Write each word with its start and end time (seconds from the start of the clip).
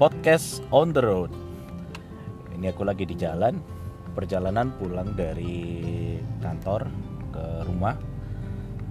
podcast 0.00 0.64
on 0.72 0.96
the 0.96 1.02
road. 1.04 1.28
Ini 2.56 2.72
aku 2.72 2.88
lagi 2.88 3.04
di 3.04 3.12
jalan, 3.20 3.60
perjalanan 4.16 4.72
pulang 4.80 5.12
dari 5.12 6.16
kantor 6.40 6.88
ke 7.28 7.44
rumah. 7.68 8.00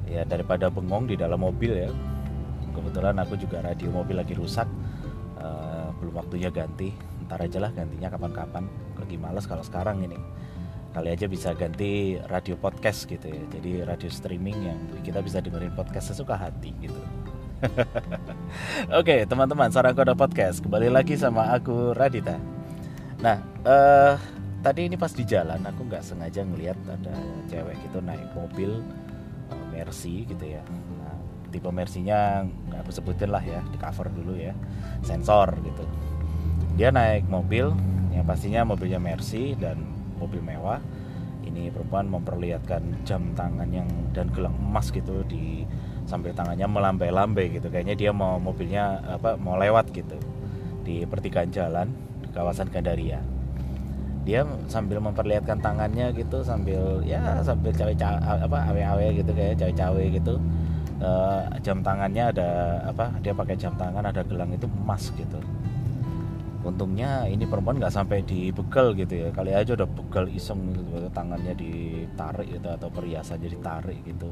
Ya 0.05 0.21
daripada 0.21 0.69
bengong 0.69 1.09
di 1.09 1.17
dalam 1.17 1.41
mobil 1.41 1.73
ya. 1.73 1.89
Kebetulan 2.77 3.17
aku 3.17 3.41
juga 3.41 3.65
radio 3.65 3.89
mobil 3.89 4.21
lagi 4.21 4.37
rusak, 4.37 4.69
uh, 5.41 5.89
belum 5.97 6.13
waktunya 6.13 6.53
ganti. 6.53 6.93
Ntar 7.25 7.41
aja 7.41 7.57
lah 7.57 7.73
gantinya 7.73 8.13
kapan-kapan. 8.13 8.69
Lagi 9.01 9.17
males 9.17 9.49
kalau 9.49 9.65
sekarang 9.65 10.05
ini. 10.05 10.21
Kali 10.93 11.09
aja 11.09 11.25
bisa 11.25 11.57
ganti 11.57 12.21
radio 12.29 12.53
podcast 12.53 13.09
gitu 13.09 13.25
ya. 13.25 13.41
Jadi 13.57 13.81
radio 13.81 14.13
streaming 14.13 14.57
yang 14.61 14.77
kita 15.01 15.25
bisa 15.25 15.41
dengerin 15.41 15.73
podcast 15.73 16.13
sesuka 16.13 16.37
hati 16.37 16.69
gitu. 16.77 17.01
Oke, 18.99 19.27
teman-teman, 19.27 19.67
Sarang 19.71 19.95
Kode 19.95 20.15
Podcast 20.15 20.63
kembali 20.63 20.87
lagi 20.87 21.19
sama 21.19 21.51
aku 21.51 21.91
Radita. 21.91 22.39
Nah, 23.19 23.43
uh, 23.67 24.15
tadi 24.63 24.87
ini 24.87 24.95
pas 24.95 25.11
di 25.11 25.27
jalan 25.27 25.59
aku 25.67 25.83
nggak 25.87 26.03
sengaja 26.03 26.47
ngelihat 26.47 26.79
ada 26.87 27.15
cewek 27.51 27.75
gitu 27.83 27.99
naik 27.99 28.31
mobil 28.31 28.79
uh, 29.51 29.65
Mercy 29.75 30.23
gitu 30.23 30.45
ya. 30.55 30.63
Nah, 31.03 31.15
tipe 31.51 31.67
Mercy-nya 31.67 32.47
nggak 32.47 32.79
aku 32.87 32.91
sebutin 32.95 33.29
lah 33.31 33.43
ya, 33.43 33.59
di 33.67 33.77
cover 33.79 34.07
dulu 34.07 34.39
ya, 34.39 34.55
sensor 35.03 35.51
gitu. 35.59 35.83
Dia 36.79 36.95
naik 36.95 37.27
mobil 37.27 37.75
yang 38.15 38.23
pastinya 38.23 38.63
mobilnya 38.63 39.03
Mercy 39.03 39.59
dan 39.59 39.83
mobil 40.15 40.39
mewah. 40.39 40.79
Ini 41.43 41.75
perempuan 41.75 42.07
memperlihatkan 42.07 43.03
jam 43.03 43.35
tangan 43.35 43.67
yang 43.73 43.89
dan 44.15 44.31
gelang 44.31 44.55
emas 44.55 44.93
gitu 44.93 45.25
di 45.27 45.65
sambil 46.09 46.33
tangannya 46.33 46.65
melambai-lambai 46.65 47.53
gitu. 47.53 47.69
Kayaknya 47.69 47.93
dia 47.93 48.09
mau 48.09 48.41
mobilnya 48.41 48.97
apa 49.05 49.37
mau 49.37 49.61
lewat 49.61 49.93
gitu. 49.93 50.17
Di 50.81 51.05
pertigaan 51.05 51.53
jalan 51.53 51.93
di 52.25 52.33
kawasan 52.33 52.73
Gandaria. 52.73 53.21
Dia 54.25 54.41
sambil 54.65 54.97
memperlihatkan 54.97 55.61
tangannya 55.61 56.09
gitu 56.17 56.41
sambil 56.41 57.05
ya 57.05 57.21
sambil 57.45 57.69
cawe 57.71 57.93
apa 58.41 58.57
awe-awe 58.73 59.07
gitu 59.13 59.31
kayak 59.37 59.61
cawe-cawe 59.61 60.03
gitu. 60.09 60.41
Uh, 60.99 61.47
jam 61.63 61.79
tangannya 61.79 62.27
ada 62.27 62.49
apa 62.83 63.07
dia 63.23 63.31
pakai 63.31 63.55
jam 63.55 63.71
tangan 63.79 64.03
ada 64.03 64.25
gelang 64.25 64.51
itu 64.51 64.67
emas 64.83 65.13
gitu. 65.15 65.39
Untungnya 66.59 67.23
ini 67.31 67.47
perempuan 67.47 67.79
nggak 67.79 67.95
sampai 67.95 68.19
dibegal 68.27 68.91
gitu 68.91 69.15
ya. 69.15 69.27
Kali 69.31 69.55
aja 69.55 69.79
udah 69.79 69.87
begal 69.87 70.27
iseng 70.27 70.75
gitu 70.75 71.07
tangannya 71.15 71.55
ditarik 71.55 72.51
gitu 72.51 72.67
atau 72.67 72.91
perhiasannya 72.91 73.47
ditarik 73.47 74.03
gitu 74.03 74.27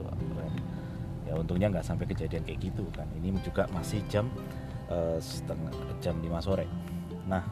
ya 1.27 1.35
untungnya 1.35 1.67
nggak 1.69 1.85
sampai 1.85 2.07
kejadian 2.07 2.47
kayak 2.47 2.59
gitu 2.71 2.87
kan. 2.95 3.05
Ini 3.19 3.35
juga 3.43 3.67
masih 3.75 4.01
jam 4.07 4.31
uh, 4.87 5.19
setengah 5.19 5.71
jam 5.99 6.15
5 6.17 6.45
sore. 6.45 6.65
Nah 7.27 7.43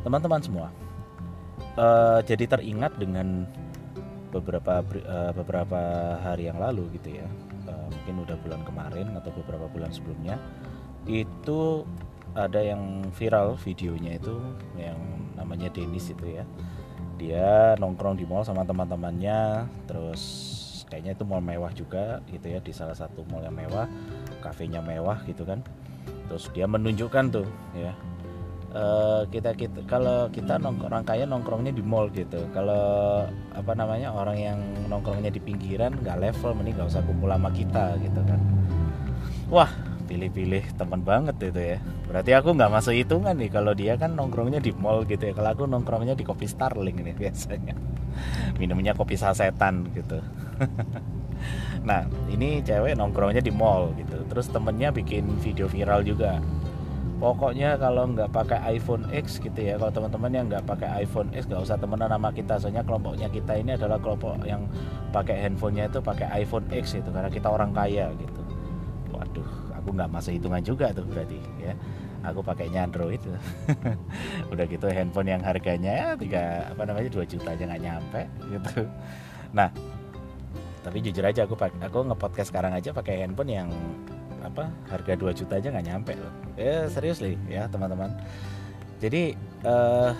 teman-teman 0.00 0.40
semua 0.40 0.68
uh, 1.76 2.24
jadi 2.24 2.48
teringat 2.48 2.96
dengan 2.96 3.44
beberapa 4.32 4.80
uh, 4.80 5.32
beberapa 5.36 5.80
hari 6.22 6.48
yang 6.48 6.56
lalu 6.56 6.88
gitu 6.96 7.20
ya 7.20 7.28
uh, 7.68 7.86
mungkin 7.90 8.24
udah 8.24 8.36
bulan 8.40 8.62
kemarin 8.64 9.06
atau 9.18 9.28
beberapa 9.34 9.66
bulan 9.68 9.90
sebelumnya 9.92 10.40
itu 11.04 11.84
ada 12.34 12.62
yang 12.62 13.10
viral 13.10 13.58
videonya 13.58 14.20
itu 14.20 14.38
yang 14.78 14.98
namanya 15.34 15.72
Denis 15.72 16.12
itu 16.12 16.38
ya. 16.38 16.44
Dia 17.20 17.76
nongkrong 17.76 18.16
di 18.16 18.24
mall 18.24 18.46
sama 18.46 18.64
teman-temannya 18.64 19.68
terus 19.84 20.22
kayaknya 20.90 21.14
itu 21.14 21.22
mall 21.22 21.40
mewah 21.40 21.70
juga 21.70 22.18
gitu 22.26 22.50
ya 22.50 22.58
di 22.58 22.74
salah 22.74 22.98
satu 22.98 23.22
mall 23.30 23.46
yang 23.46 23.54
mewah 23.54 23.86
kafenya 24.42 24.82
mewah 24.82 25.22
gitu 25.24 25.46
kan. 25.46 25.62
Terus 26.26 26.50
dia 26.50 26.66
menunjukkan 26.66 27.24
tuh 27.30 27.46
ya. 27.78 27.94
Uh, 28.70 29.26
kita 29.34 29.50
kita 29.58 29.82
kalau 29.90 30.30
kita 30.30 30.54
nongkrong 30.62 31.02
kaya 31.02 31.26
nongkrongnya 31.26 31.74
di 31.74 31.82
mall 31.82 32.10
gitu. 32.10 32.42
Kalau 32.50 33.26
apa 33.54 33.72
namanya 33.74 34.14
orang 34.14 34.38
yang 34.38 34.58
nongkrongnya 34.90 35.30
di 35.30 35.42
pinggiran 35.42 35.94
nggak 35.98 36.18
level 36.18 36.54
mending 36.58 36.78
nggak 36.78 36.90
usah 36.90 37.02
kumpul 37.06 37.30
sama 37.30 37.50
kita 37.50 37.98
gitu 38.02 38.20
kan. 38.26 38.40
Wah 39.50 39.70
pilih-pilih 40.06 40.74
teman 40.74 41.02
banget 41.06 41.38
itu 41.38 41.62
ya. 41.74 41.78
Berarti 42.10 42.30
aku 42.34 42.54
nggak 42.54 42.70
masuk 42.70 42.94
hitungan 42.94 43.34
nih 43.38 43.50
kalau 43.50 43.74
dia 43.74 43.94
kan 43.94 44.14
nongkrongnya 44.14 44.62
di 44.62 44.70
mall 44.74 45.02
gitu 45.06 45.30
ya. 45.30 45.34
Kalau 45.34 45.50
aku 45.50 45.66
nongkrongnya 45.66 46.14
di 46.14 46.22
kopi 46.22 46.46
Starling 46.46 46.98
nih 46.98 47.14
biasanya. 47.14 47.74
Minumnya 48.62 48.94
kopi 48.94 49.18
sasetan 49.18 49.86
gitu 49.94 50.22
nah 51.88 52.04
ini 52.28 52.60
cewek 52.60 52.96
nongkrongnya 52.96 53.42
di 53.42 53.52
mall 53.52 53.92
gitu. 53.96 54.20
Terus 54.28 54.46
temennya 54.52 54.92
bikin 54.92 55.26
video 55.40 55.66
viral 55.66 56.04
juga. 56.04 56.38
Pokoknya 57.20 57.76
kalau 57.76 58.08
nggak 58.16 58.32
pakai 58.32 58.80
iPhone 58.80 59.04
X 59.12 59.44
gitu 59.44 59.60
ya 59.60 59.76
kalau 59.76 59.92
teman-teman 59.92 60.32
yang 60.32 60.46
nggak 60.48 60.64
pakai 60.64 61.04
iPhone 61.04 61.28
X 61.36 61.44
nggak 61.44 61.60
usah 61.60 61.76
temenan 61.76 62.08
sama 62.08 62.32
kita. 62.32 62.56
Soalnya 62.56 62.80
kelompoknya 62.80 63.28
kita 63.28 63.60
ini 63.60 63.76
adalah 63.76 64.00
kelompok 64.00 64.40
yang 64.48 64.64
pakai 65.12 65.36
handphonenya 65.36 65.92
itu 65.92 66.00
pakai 66.00 66.32
iPhone 66.40 66.64
X 66.72 66.96
itu 66.96 67.08
karena 67.12 67.28
kita 67.28 67.52
orang 67.52 67.76
kaya 67.76 68.08
gitu. 68.16 68.40
Waduh 69.12 69.50
aku 69.76 69.88
nggak 69.92 70.08
masuk 70.08 70.32
hitungan 70.32 70.64
juga 70.64 70.96
tuh 70.96 71.04
berarti 71.04 71.36
ya. 71.60 71.76
Aku 72.20 72.44
pakainya 72.44 72.84
Android 72.84 73.20
udah 74.52 74.64
gitu 74.68 74.88
handphone 74.92 75.28
yang 75.28 75.40
harganya 75.40 76.16
tiga 76.20 76.68
apa 76.68 76.84
namanya 76.84 77.08
dua 77.08 77.24
juta 77.24 77.52
aja 77.52 77.64
nggak 77.68 77.80
nyampe 77.84 78.22
gitu. 78.48 78.88
Nah 79.56 79.72
tapi 80.80 81.04
jujur 81.04 81.24
aja 81.24 81.44
aku 81.44 81.54
aku 81.60 81.98
ngepodcast 82.08 82.48
sekarang 82.48 82.72
aja 82.72 82.96
pakai 82.96 83.24
handphone 83.24 83.52
yang 83.52 83.68
apa 84.40 84.72
harga 84.88 85.12
2 85.16 85.36
juta 85.36 85.60
aja 85.60 85.68
nggak 85.68 85.86
nyampe 85.86 86.12
loh. 86.16 86.32
Ya 86.56 86.88
serius 86.88 87.20
nih 87.20 87.36
ya 87.48 87.68
teman-teman. 87.68 88.16
Jadi 89.00 89.36
uh, 89.64 90.12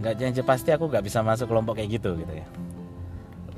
nggak 0.00 0.14
janji 0.16 0.40
pasti 0.44 0.72
aku 0.72 0.88
nggak 0.88 1.04
bisa 1.04 1.24
masuk 1.24 1.48
kelompok 1.48 1.80
kayak 1.80 2.00
gitu 2.00 2.16
gitu 2.20 2.32
ya. 2.32 2.46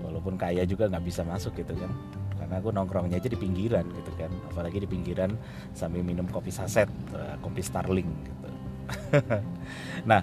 Walaupun 0.03 0.39
kaya 0.39 0.63
juga 0.67 0.87
nggak 0.87 1.05
bisa 1.07 1.23
masuk 1.27 1.55
gitu 1.59 1.75
kan. 1.75 1.91
Karena 2.39 2.55
aku 2.59 2.71
nongkrongnya 2.75 3.19
aja 3.19 3.31
di 3.31 3.39
pinggiran 3.39 3.87
gitu 3.91 4.11
kan. 4.15 4.31
Apalagi 4.51 4.83
di 4.83 4.89
pinggiran 4.91 5.35
sambil 5.75 6.07
minum 6.07 6.27
kopi 6.31 6.55
saset 6.55 6.91
uh, 7.15 7.35
kopi 7.43 7.63
Starling 7.63 8.11
gitu. 8.27 8.49
Nah 10.11 10.23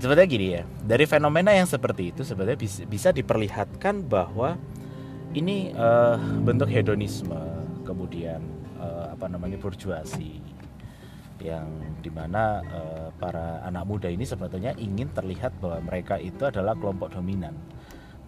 sebenarnya 0.00 0.28
gini 0.28 0.46
ya. 0.56 0.62
Dari 0.84 1.04
fenomena 1.04 1.52
yang 1.52 1.68
seperti 1.68 2.12
itu 2.12 2.24
sebenarnya 2.24 2.56
bisa 2.88 3.12
diperlihatkan 3.12 4.04
bahwa 4.04 4.60
ini 5.36 5.70
uh, 5.76 6.16
bentuk 6.40 6.72
hedonisme 6.72 7.36
kemudian 7.84 8.40
uh, 8.80 9.12
apa 9.12 9.28
namanya 9.28 9.60
burjuasi 9.60 10.40
yang 11.44 11.68
di 12.00 12.08
mana 12.08 12.64
uh, 12.64 13.08
para 13.20 13.60
anak 13.68 13.84
muda 13.84 14.08
ini 14.08 14.24
sebetulnya 14.24 14.72
ingin 14.80 15.12
terlihat 15.12 15.52
bahwa 15.60 15.84
mereka 15.84 16.16
itu 16.16 16.48
adalah 16.48 16.72
kelompok 16.72 17.12
dominan. 17.12 17.52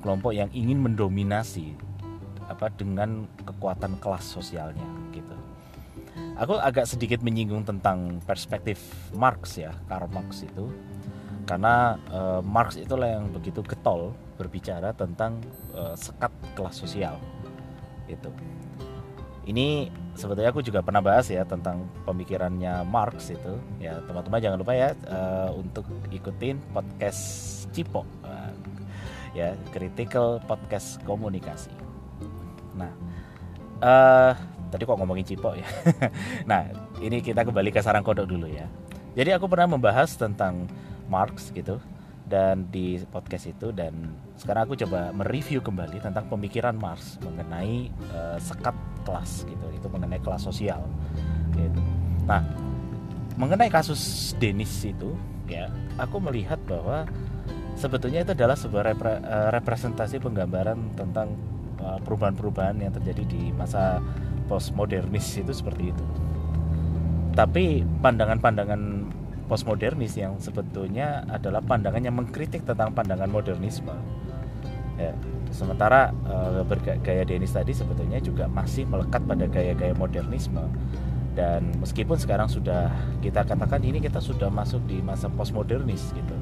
Kelompok 0.04 0.36
yang 0.36 0.52
ingin 0.52 0.78
mendominasi 0.78 1.74
apa 2.46 2.68
dengan 2.70 3.24
kekuatan 3.42 3.96
kelas 3.98 4.28
sosialnya 4.28 4.84
gitu. 5.10 5.34
Aku 6.38 6.54
agak 6.60 6.86
sedikit 6.86 7.24
menyinggung 7.24 7.66
tentang 7.66 8.22
perspektif 8.22 8.78
Marx 9.16 9.58
ya 9.58 9.74
Karl 9.90 10.06
Marx 10.12 10.46
itu 10.46 10.70
karena 11.48 11.96
uh, 12.12 12.44
Marx 12.44 12.76
itulah 12.76 13.08
yang 13.08 13.32
begitu 13.32 13.64
getol 13.64 14.12
berbicara 14.36 14.92
tentang 14.92 15.40
uh, 15.72 15.96
sekat 15.96 16.30
kelas 16.52 16.76
sosial 16.76 17.16
itu 18.04 18.28
ini 19.48 19.88
sebetulnya 20.12 20.52
aku 20.52 20.60
juga 20.60 20.84
pernah 20.84 21.00
bahas 21.00 21.24
ya 21.32 21.40
tentang 21.48 21.88
pemikirannya 22.04 22.84
Marx 22.84 23.32
itu. 23.32 23.56
Ya 23.80 23.96
teman-teman 24.04 24.44
jangan 24.44 24.60
lupa 24.60 24.76
ya 24.76 24.92
uh, 25.08 25.56
untuk 25.56 25.88
ikutin 26.12 26.60
podcast 26.76 27.20
Cipo 27.72 28.04
uh, 28.28 28.52
ya 29.32 29.56
critical 29.72 30.36
podcast 30.44 31.00
komunikasi. 31.08 31.72
Nah 32.76 32.92
uh, 33.80 34.36
tadi 34.68 34.84
kok 34.84 35.00
ngomongin 35.00 35.24
Cipo 35.24 35.56
ya? 35.56 35.64
Nah 36.50 36.68
ini 37.00 37.24
kita 37.24 37.40
kembali 37.40 37.72
ke 37.72 37.80
sarang 37.80 38.04
kodok 38.04 38.28
dulu 38.28 38.52
ya. 38.52 38.68
Jadi 39.16 39.32
aku 39.32 39.48
pernah 39.48 39.72
membahas 39.72 40.12
tentang 40.12 40.68
Marx 41.08 41.50
gitu 41.50 41.80
dan 42.28 42.68
di 42.68 43.00
podcast 43.08 43.48
itu 43.48 43.72
dan 43.72 44.12
sekarang 44.36 44.68
aku 44.68 44.76
coba 44.84 45.10
mereview 45.16 45.64
kembali 45.64 45.98
tentang 46.04 46.28
pemikiran 46.28 46.76
Marx 46.76 47.16
mengenai 47.24 47.88
uh, 48.12 48.36
sekat 48.36 48.76
kelas 49.08 49.48
gitu 49.48 49.66
itu 49.72 49.88
mengenai 49.88 50.20
kelas 50.20 50.44
sosial 50.44 50.84
gitu. 51.56 51.80
Nah 52.28 52.44
mengenai 53.40 53.72
kasus 53.72 54.32
Denis 54.36 54.84
itu 54.84 55.16
ya 55.48 55.72
aku 55.96 56.20
melihat 56.20 56.60
bahwa 56.68 57.08
sebetulnya 57.78 58.26
itu 58.26 58.36
adalah 58.36 58.54
sebuah 58.60 58.92
repre, 58.92 59.24
uh, 59.24 59.48
representasi 59.54 60.20
penggambaran 60.20 60.92
tentang 60.94 61.32
uh, 61.80 61.96
perubahan-perubahan 62.04 62.76
yang 62.84 62.92
terjadi 62.92 63.24
di 63.24 63.42
masa 63.56 64.04
postmodernis 64.50 65.40
itu 65.40 65.52
seperti 65.54 65.96
itu. 65.96 66.04
Tapi 67.32 67.86
pandangan-pandangan 68.02 68.82
postmodernis 69.48 70.14
yang 70.14 70.36
sebetulnya 70.38 71.24
adalah 71.32 71.64
pandangan 71.64 72.04
yang 72.04 72.14
mengkritik 72.14 72.68
tentang 72.68 72.92
pandangan 72.92 73.26
modernisme. 73.32 73.96
Ya, 74.98 75.14
sementara 75.54 76.12
uh, 76.26 76.62
bergaya 76.66 77.22
Denis 77.24 77.54
tadi 77.54 77.72
sebetulnya 77.72 78.20
juga 78.20 78.50
masih 78.50 78.84
melekat 78.84 79.24
pada 79.24 79.48
gaya-gaya 79.48 79.96
modernisme. 79.96 80.68
Dan 81.38 81.70
meskipun 81.78 82.18
sekarang 82.18 82.50
sudah 82.50 82.90
kita 83.22 83.46
katakan 83.46 83.78
ini 83.86 84.02
kita 84.02 84.18
sudah 84.18 84.50
masuk 84.50 84.82
di 84.90 84.98
masa 84.98 85.30
postmodernis 85.30 86.10
gitu. 86.10 86.34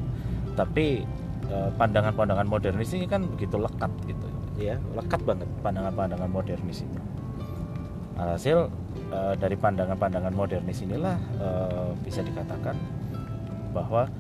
Tapi 0.57 1.05
eh, 1.53 1.71
pandangan-pandangan 1.77 2.49
modernis 2.49 2.97
ini 2.97 3.05
kan 3.05 3.29
begitu 3.29 3.61
lekat 3.61 3.93
gitu. 4.09 4.25
Ya 4.57 4.81
lekat 4.97 5.21
banget 5.29 5.53
pandangan-pandangan 5.61 6.33
modernis 6.33 6.81
itu. 6.81 7.01
Hasil 8.17 8.73
eh, 9.13 9.35
dari 9.37 9.61
pandangan-pandangan 9.61 10.33
modernis 10.33 10.81
inilah 10.81 11.21
bisa 12.01 12.25
dikatakan 12.25 12.73
bahwa 13.71 14.11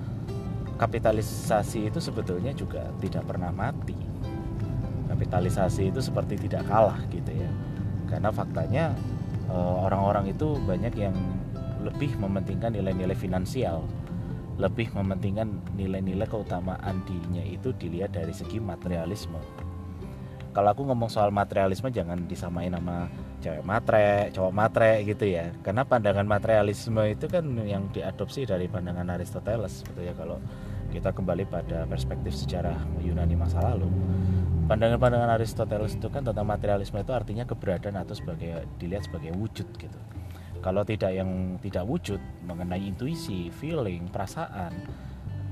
kapitalisasi 0.76 1.88
itu 1.92 1.98
sebetulnya 1.98 2.52
juga 2.52 2.88
tidak 3.02 3.26
pernah 3.28 3.50
mati. 3.50 3.96
Kapitalisasi 5.06 5.94
itu 5.94 6.00
seperti 6.02 6.36
tidak 6.36 6.66
kalah 6.68 6.98
gitu 7.08 7.32
ya. 7.32 7.50
Karena 8.06 8.30
faktanya 8.30 8.92
Eh, 9.46 9.76
orang-orang 9.86 10.34
itu 10.34 10.58
banyak 10.66 10.94
yang 10.98 11.14
lebih 11.86 12.18
mementingkan 12.18 12.74
nilai-nilai 12.74 13.14
finansial 13.14 13.86
lebih 14.56 14.88
mementingkan 14.96 15.60
nilai-nilai 15.76 16.24
keutamaan 16.24 17.04
dirinya 17.04 17.44
itu 17.44 17.76
dilihat 17.76 18.16
dari 18.16 18.32
segi 18.32 18.56
materialisme. 18.56 19.36
Kalau 20.50 20.72
aku 20.72 20.88
ngomong 20.88 21.12
soal 21.12 21.28
materialisme 21.28 21.92
jangan 21.92 22.24
disamain 22.24 22.72
sama 22.72 23.06
cewek 23.42 23.62
matre, 23.62 24.32
cowok 24.32 24.52
matre 24.52 25.04
gitu 25.04 25.24
ya 25.28 25.52
karena 25.60 25.84
pandangan 25.84 26.24
materialisme 26.24 27.02
itu 27.06 27.26
kan 27.28 27.44
yang 27.62 27.88
diadopsi 27.92 28.48
dari 28.48 28.66
pandangan 28.66 29.06
Aristoteles 29.12 29.84
gitu 29.84 30.00
ya 30.00 30.16
kalau 30.16 30.40
kita 30.90 31.12
kembali 31.12 31.44
pada 31.50 31.84
perspektif 31.84 32.32
sejarah 32.32 32.78
Yunani 33.04 33.36
masa 33.36 33.60
lalu 33.60 33.90
pandangan-pandangan 34.66 35.30
Aristoteles 35.38 35.94
itu 35.94 36.10
kan 36.10 36.26
tentang 36.26 36.42
materialisme 36.42 36.98
itu 36.98 37.14
artinya 37.14 37.46
keberadaan 37.46 38.02
atau 38.02 38.18
sebagai 38.18 38.66
dilihat 38.82 39.06
sebagai 39.06 39.30
wujud 39.38 39.66
gitu. 39.78 39.98
Kalau 40.58 40.82
tidak 40.82 41.14
yang 41.14 41.62
tidak 41.62 41.86
wujud 41.86 42.18
mengenai 42.42 42.82
intuisi, 42.82 43.54
feeling, 43.54 44.10
perasaan, 44.10 44.74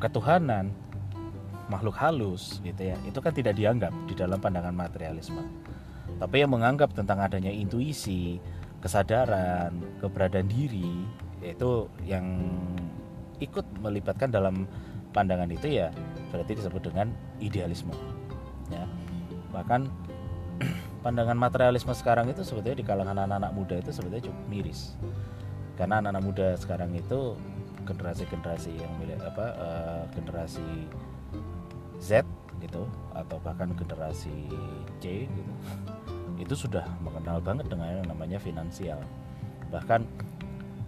ketuhanan, 0.02 0.75
makhluk 1.70 1.94
halus 1.94 2.58
gitu 2.66 2.90
ya, 2.90 2.98
itu 3.06 3.19
kan 3.22 3.31
tidak 3.31 3.54
dianggap 3.54 3.94
di 4.10 4.19
dalam 4.19 4.42
pandangan 4.42 4.75
materialisme. 4.75 5.46
Tapi 6.21 6.45
yang 6.45 6.53
menganggap 6.53 6.95
tentang 6.95 7.21
adanya 7.21 7.51
intuisi, 7.51 8.39
kesadaran, 8.85 9.75
keberadaan 9.99 10.49
diri 10.49 11.05
itu 11.45 11.89
yang 12.05 12.25
ikut 13.41 13.67
melibatkan 13.81 14.33
dalam 14.33 14.65
pandangan 15.12 15.49
itu 15.53 15.81
ya 15.81 15.89
berarti 16.33 16.56
disebut 16.59 16.91
dengan 16.93 17.12
idealisme 17.41 17.93
ya. 18.69 18.85
Bahkan 19.53 19.89
pandangan 21.05 21.37
materialisme 21.37 21.93
sekarang 21.93 22.29
itu 22.29 22.43
sebetulnya 22.45 22.81
di 22.81 22.87
kalangan 22.87 23.17
anak-anak 23.25 23.53
muda 23.53 23.75
itu 23.81 23.91
sebetulnya 23.93 24.25
cukup 24.29 24.45
miris. 24.49 24.97
Karena 25.75 25.99
anak-anak 25.99 26.23
muda 26.23 26.47
sekarang 26.61 26.95
itu 26.95 27.35
generasi-generasi 27.85 28.71
yang 28.81 28.93
milik 28.97 29.21
apa 29.21 29.47
uh, 29.61 30.03
generasi 30.17 30.89
Z 32.01 32.25
gitu 32.64 32.88
atau 33.12 33.37
bahkan 33.44 33.70
generasi 33.76 34.49
C 34.99 35.28
gitu 35.28 35.52
itu 36.34 36.55
sudah 36.66 36.82
mengenal 37.05 37.38
banget 37.38 37.70
dengan 37.70 38.02
yang 38.02 38.08
namanya 38.11 38.38
finansial 38.43 38.99
bahkan 39.70 40.02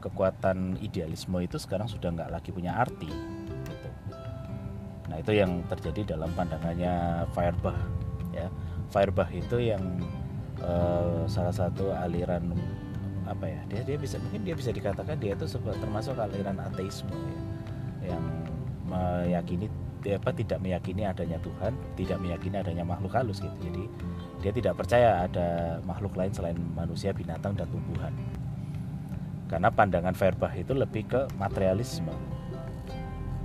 kekuatan 0.02 0.78
idealisme 0.82 1.38
itu 1.42 1.58
sekarang 1.58 1.86
sudah 1.86 2.12
nggak 2.12 2.30
lagi 2.30 2.50
punya 2.50 2.76
arti 2.76 3.10
gitu. 3.10 3.88
nah 5.06 5.16
itu 5.18 5.32
yang 5.34 5.62
terjadi 5.70 6.16
dalam 6.16 6.30
pandangannya 6.34 7.26
Feuerbach 7.34 7.78
ya 8.34 8.46
Feuerbach 8.90 9.30
itu 9.34 9.70
yang 9.74 9.82
uh, 10.62 11.24
salah 11.26 11.54
satu 11.54 11.90
aliran 11.94 12.54
apa 13.26 13.50
ya 13.50 13.60
dia 13.66 13.82
dia 13.82 13.98
bisa 13.98 14.22
mungkin 14.22 14.46
dia 14.46 14.54
bisa 14.54 14.70
dikatakan 14.70 15.18
dia 15.18 15.34
itu 15.34 15.46
termasuk 15.58 16.14
aliran 16.14 16.62
ateisme 16.62 17.10
ya, 18.02 18.14
yang 18.14 18.24
meyakini 18.86 19.66
apa 20.14 20.30
tidak 20.30 20.62
meyakini 20.62 21.02
adanya 21.02 21.42
Tuhan 21.42 21.74
tidak 21.98 22.18
meyakini 22.22 22.62
adanya 22.62 22.84
makhluk 22.86 23.10
halus 23.18 23.42
gitu. 23.42 23.56
Jadi 23.58 23.82
dia 24.44 24.52
tidak 24.54 24.78
percaya 24.78 25.26
ada 25.26 25.80
makhluk 25.82 26.14
lain 26.14 26.30
selain 26.30 26.54
manusia 26.78 27.10
binatang 27.10 27.58
dan 27.58 27.66
tumbuhan. 27.66 28.14
Karena 29.50 29.70
pandangan 29.70 30.14
Feuerbach 30.14 30.54
itu 30.54 30.74
lebih 30.74 31.06
ke 31.06 31.20
materialisme. 31.38 32.12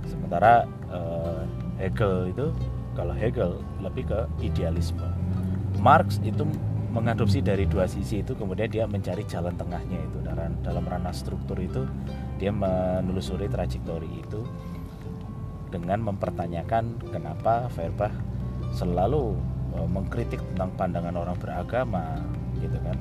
Sementara 0.06 0.66
uh, 0.90 1.46
Hegel 1.78 2.34
itu 2.34 2.46
kalau 2.94 3.14
Hegel 3.14 3.58
lebih 3.80 4.10
ke 4.10 4.20
idealisme. 4.42 5.06
Marx 5.80 6.20
itu 6.22 6.44
mengadopsi 6.92 7.40
dari 7.40 7.64
dua 7.64 7.88
sisi 7.88 8.20
itu 8.20 8.36
kemudian 8.36 8.68
dia 8.68 8.84
mencari 8.84 9.24
jalan 9.24 9.56
tengahnya 9.56 9.98
itu. 9.98 10.18
Dalam 10.22 10.58
dalam 10.60 10.84
ranah 10.84 11.14
struktur 11.14 11.56
itu 11.56 11.86
dia 12.36 12.50
menelusuri 12.50 13.46
trajektori 13.48 14.10
itu 14.20 14.42
dengan 15.72 16.04
mempertanyakan 16.04 17.00
kenapa 17.08 17.72
Feuerbach 17.72 18.12
selalu 18.76 19.40
e, 19.72 19.78
mengkritik 19.88 20.38
tentang 20.52 20.70
pandangan 20.76 21.16
orang 21.16 21.36
beragama 21.40 22.20
gitu 22.60 22.76
kan. 22.84 22.98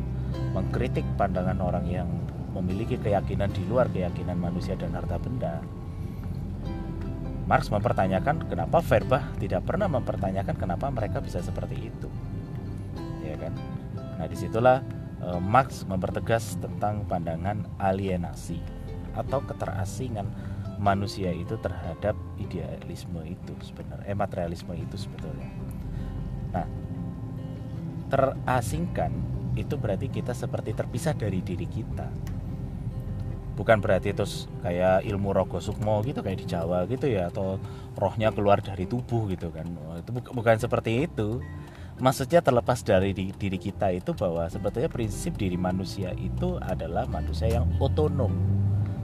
Mengkritik 0.55 1.03
pandangan 1.19 1.59
orang 1.59 1.85
yang 1.91 2.07
memiliki 2.55 2.95
keyakinan 2.95 3.51
di 3.51 3.67
luar 3.67 3.91
keyakinan 3.91 4.39
manusia 4.39 4.79
dan 4.79 4.95
harta 4.95 5.19
benda. 5.19 5.59
Marx 7.51 7.67
mempertanyakan 7.67 8.47
kenapa 8.47 8.79
Feuerbach 8.79 9.35
tidak 9.35 9.67
pernah 9.67 9.91
mempertanyakan 9.91 10.55
kenapa 10.55 10.87
mereka 10.87 11.19
bisa 11.19 11.43
seperti 11.43 11.91
itu. 11.91 12.07
Ya 13.27 13.35
kan? 13.35 13.51
Nah 14.15 14.23
di 14.31 14.39
situlah 14.39 14.79
eh, 15.19 15.39
Marx 15.43 15.83
mempertegas 15.83 16.55
tentang 16.63 17.03
pandangan 17.03 17.67
alienasi 17.75 18.81
atau 19.11 19.43
keterasingan 19.43 20.31
manusia 20.81 21.29
itu 21.29 21.53
terhadap 21.61 22.17
idealisme 22.41 23.21
itu 23.21 23.53
sebenarnya 23.61 24.09
eh, 24.09 24.17
materialisme 24.17 24.73
itu 24.73 24.97
sebetulnya. 24.97 25.47
Nah 26.49 26.65
terasingkan 28.09 29.13
itu 29.55 29.77
berarti 29.77 30.09
kita 30.09 30.33
seperti 30.33 30.73
terpisah 30.73 31.13
dari 31.13 31.39
diri 31.39 31.69
kita. 31.69 32.09
Bukan 33.53 33.77
berarti 33.77 34.09
terus 34.11 34.49
kayak 34.65 35.05
ilmu 35.05 35.37
rogo 35.37 35.61
sukmo 35.61 36.01
gitu 36.01 36.25
kayak 36.25 36.41
di 36.41 36.47
Jawa 36.49 36.89
gitu 36.89 37.05
ya 37.05 37.29
atau 37.29 37.61
rohnya 37.93 38.33
keluar 38.33 38.57
dari 38.57 38.89
tubuh 38.89 39.29
gitu 39.29 39.53
kan. 39.53 39.69
Oh, 39.85 40.01
itu 40.01 40.09
bukan 40.33 40.57
seperti 40.57 41.05
itu. 41.05 41.39
Maksudnya 42.01 42.41
terlepas 42.41 42.81
dari 42.81 43.13
diri 43.13 43.59
kita 43.61 43.93
itu 43.93 44.17
bahwa 44.17 44.49
sebetulnya 44.49 44.89
prinsip 44.89 45.37
diri 45.37 45.53
manusia 45.53 46.09
itu 46.17 46.57
adalah 46.57 47.05
manusia 47.05 47.61
yang 47.61 47.69
otonom 47.77 48.33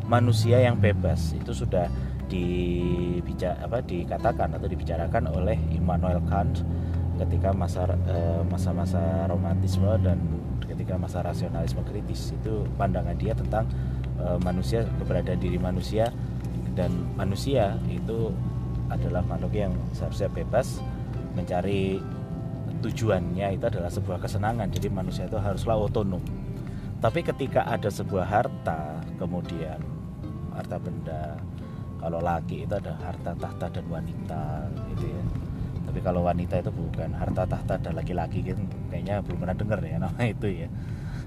manusia 0.08 0.64
yang 0.64 0.80
bebas. 0.80 1.36
Itu 1.38 1.54
sudah 1.54 1.92
dibicara 2.28 3.64
apa 3.64 3.80
dikatakan 3.80 4.60
atau 4.60 4.68
dibicarakan 4.68 5.32
oleh 5.32 5.56
Immanuel 5.72 6.20
Kant 6.28 6.64
ketika 7.18 7.56
masa 7.56 7.88
eh, 8.08 8.42
masa-masa 8.48 9.28
romantisme 9.30 9.88
dan 10.02 10.20
ketika 10.66 10.98
masa 10.98 11.24
rasionalisme 11.24 11.84
kritis. 11.86 12.34
Itu 12.36 12.68
pandangan 12.76 13.16
dia 13.16 13.38
tentang 13.38 13.68
Eh, 14.18 14.40
manusia 14.42 14.82
keberadaan 14.98 15.38
diri 15.38 15.62
manusia 15.62 16.10
dan 16.74 16.90
manusia 17.14 17.78
itu 17.86 18.34
adalah 18.90 19.22
makhluk 19.22 19.54
yang 19.54 19.74
seharusnya 19.94 20.26
bebas 20.34 20.82
mencari 21.38 22.02
tujuannya 22.82 23.62
itu 23.62 23.66
adalah 23.70 23.94
sebuah 23.94 24.18
kesenangan. 24.18 24.74
Jadi 24.74 24.90
manusia 24.90 25.30
itu 25.30 25.38
haruslah 25.38 25.78
otonom. 25.78 26.22
Tapi 26.98 27.22
ketika 27.22 27.62
ada 27.70 27.94
sebuah 27.94 28.26
harta 28.26 29.06
kemudian 29.22 29.78
harta 30.58 30.78
benda. 30.82 31.38
Kalau 31.98 32.20
laki 32.22 32.66
itu 32.66 32.74
ada 32.74 32.94
harta 32.98 33.34
tahta 33.38 33.66
dan 33.70 33.86
wanita 33.90 34.70
gitu 34.94 35.06
ya. 35.10 35.22
Tapi 35.88 36.00
kalau 36.04 36.22
wanita 36.26 36.60
itu 36.62 36.70
bukan 36.74 37.10
harta 37.16 37.48
tahta 37.48 37.80
dan 37.80 37.94
laki-laki 37.96 38.44
gitu 38.44 38.60
kayaknya 38.92 39.24
belum 39.24 39.40
pernah 39.40 39.58
dengar 39.58 39.80
ya 39.82 39.98
nama 40.02 40.22
itu 40.36 40.66
ya. 40.66 40.68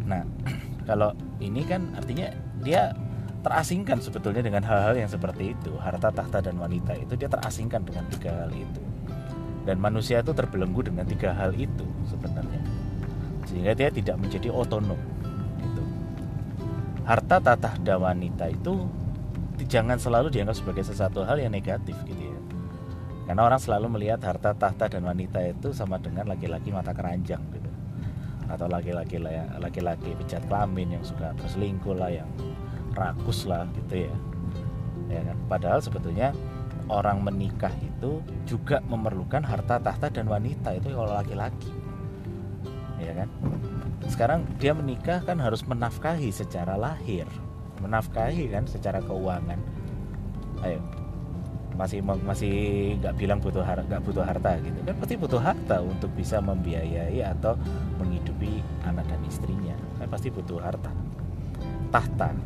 Nah 0.06 0.22
kalau 0.88 1.14
ini 1.42 1.62
kan 1.64 1.94
artinya 1.94 2.30
dia 2.62 2.94
terasingkan 3.40 4.04
sebetulnya 4.04 4.44
dengan 4.44 4.62
hal-hal 4.66 4.94
yang 4.94 5.10
seperti 5.10 5.56
itu. 5.56 5.72
Harta 5.80 6.12
tahta 6.12 6.38
dan 6.44 6.60
wanita 6.60 6.92
itu 6.98 7.16
dia 7.16 7.30
terasingkan 7.30 7.82
dengan 7.82 8.04
tiga 8.12 8.46
hal 8.46 8.52
itu. 8.52 8.82
Dan 9.64 9.76
manusia 9.80 10.20
itu 10.20 10.32
terbelenggu 10.32 10.86
dengan 10.86 11.04
tiga 11.08 11.32
hal 11.32 11.56
itu 11.56 11.86
sebenarnya. 12.06 12.62
Sehingga 13.48 13.72
dia 13.74 13.88
tidak 13.90 14.16
menjadi 14.20 14.52
otonom 14.52 14.98
itu 15.60 15.82
harta 17.10 17.42
tahta 17.42 17.74
dan 17.82 17.98
wanita 17.98 18.46
itu 18.54 18.86
jangan 19.66 19.98
selalu 19.98 20.30
dianggap 20.32 20.56
sebagai 20.56 20.84
sesuatu 20.86 21.26
hal 21.26 21.40
yang 21.40 21.52
negatif 21.52 21.96
gitu 22.06 22.32
ya. 22.32 22.38
Karena 23.26 23.46
orang 23.46 23.60
selalu 23.62 23.86
melihat 23.94 24.18
harta 24.26 24.54
tahta 24.54 24.90
dan 24.90 25.06
wanita 25.06 25.38
itu 25.46 25.70
sama 25.70 26.02
dengan 26.02 26.26
laki-laki 26.26 26.74
mata 26.74 26.90
keranjang 26.90 27.42
gitu. 27.54 27.70
Atau 28.50 28.66
laki-laki 28.66 29.22
ya 29.22 29.46
laki-laki 29.62 30.18
pecat 30.18 30.42
kelamin 30.50 30.98
yang 30.98 31.04
suka 31.06 31.30
berselingkuh 31.38 31.94
lah 31.94 32.10
yang 32.10 32.26
rakus 32.98 33.46
lah 33.46 33.66
gitu 33.74 34.10
ya. 34.10 34.14
Ya 35.10 35.20
kan? 35.22 35.36
Padahal 35.46 35.78
sebetulnya 35.78 36.34
orang 36.90 37.22
menikah 37.22 37.70
itu 37.82 38.18
juga 38.46 38.82
memerlukan 38.86 39.46
harta 39.46 39.78
tahta 39.78 40.10
dan 40.10 40.26
wanita 40.26 40.74
itu 40.74 40.90
kalau 40.90 41.14
laki-laki. 41.14 41.70
Ya 42.98 43.14
kan? 43.14 43.28
Sekarang 44.10 44.42
dia 44.58 44.74
menikah 44.74 45.22
kan 45.22 45.38
harus 45.38 45.62
menafkahi 45.62 46.34
secara 46.34 46.74
lahir 46.74 47.30
menafkahi 47.80 48.52
kan 48.52 48.64
secara 48.68 49.00
keuangan. 49.00 49.58
Ayo. 50.62 50.80
Masih 51.74 52.04
masih 52.04 52.54
nggak 53.00 53.14
bilang 53.16 53.40
butuh 53.40 53.64
harta 53.64 53.88
nggak 53.88 54.04
butuh 54.04 54.20
harta 54.20 54.60
gitu. 54.60 54.78
Kan 54.84 54.96
pasti 55.00 55.14
butuh 55.16 55.40
harta 55.40 55.80
untuk 55.80 56.12
bisa 56.12 56.36
membiayai 56.44 57.24
atau 57.24 57.56
menghidupi 57.96 58.60
anak 58.84 59.08
dan 59.08 59.20
istrinya. 59.24 59.72
Kan 59.96 60.12
pasti 60.12 60.28
butuh 60.28 60.60
harta. 60.60 60.92
Tahta. 61.88 62.36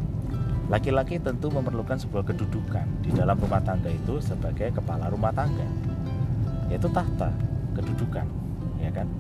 Laki-laki 0.71 1.21
tentu 1.21 1.53
memerlukan 1.53 2.00
sebuah 2.00 2.25
kedudukan 2.25 2.87
di 3.05 3.12
dalam 3.12 3.37
rumah 3.37 3.61
tangga 3.61 3.93
itu 3.93 4.17
sebagai 4.23 4.73
kepala 4.73 5.11
rumah 5.11 5.35
tangga. 5.35 5.67
Yaitu 6.71 6.88
tahta 6.95 7.29
kedudukan 7.75 8.25
ya 8.79 8.91
kan? 8.95 9.11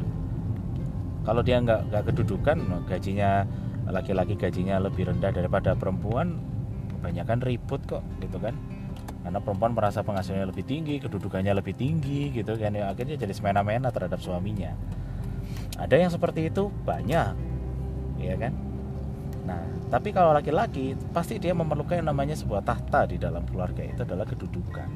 Kalau 1.24 1.40
dia 1.40 1.56
nggak 1.58 1.90
nggak 1.90 2.04
kedudukan 2.12 2.56
gajinya 2.86 3.48
laki-laki 3.88 4.36
gajinya 4.38 4.80
lebih 4.80 5.12
rendah 5.12 5.32
daripada 5.34 5.76
perempuan 5.76 6.40
kebanyakan 6.98 7.38
ribut 7.44 7.80
kok 7.84 8.04
gitu 8.20 8.40
kan. 8.40 8.56
Karena 9.24 9.40
perempuan 9.40 9.72
merasa 9.72 10.04
penghasilannya 10.04 10.52
lebih 10.52 10.64
tinggi 10.68 11.00
kedudukannya 11.00 11.52
lebih 11.56 11.76
tinggi 11.76 12.32
gitu 12.32 12.56
kan. 12.56 12.76
Ya 12.76 12.92
akhirnya 12.92 13.16
jadi 13.16 13.32
semena-mena 13.32 13.88
terhadap 13.92 14.20
suaminya. 14.20 14.76
Ada 15.80 15.96
yang 15.96 16.10
seperti 16.12 16.52
itu? 16.52 16.68
Banyak 16.84 17.32
ya 18.20 18.34
kan? 18.40 18.52
Nah 19.44 19.64
tapi 19.92 20.12
kalau 20.12 20.32
laki-laki 20.32 20.96
pasti 21.12 21.40
dia 21.40 21.52
memerlukan 21.52 22.00
yang 22.00 22.08
namanya 22.08 22.36
sebuah 22.36 22.64
tahta 22.64 23.08
di 23.08 23.16
dalam 23.20 23.44
keluarga 23.48 23.84
itu 23.84 24.04
adalah 24.04 24.24
kedudukan. 24.28 24.88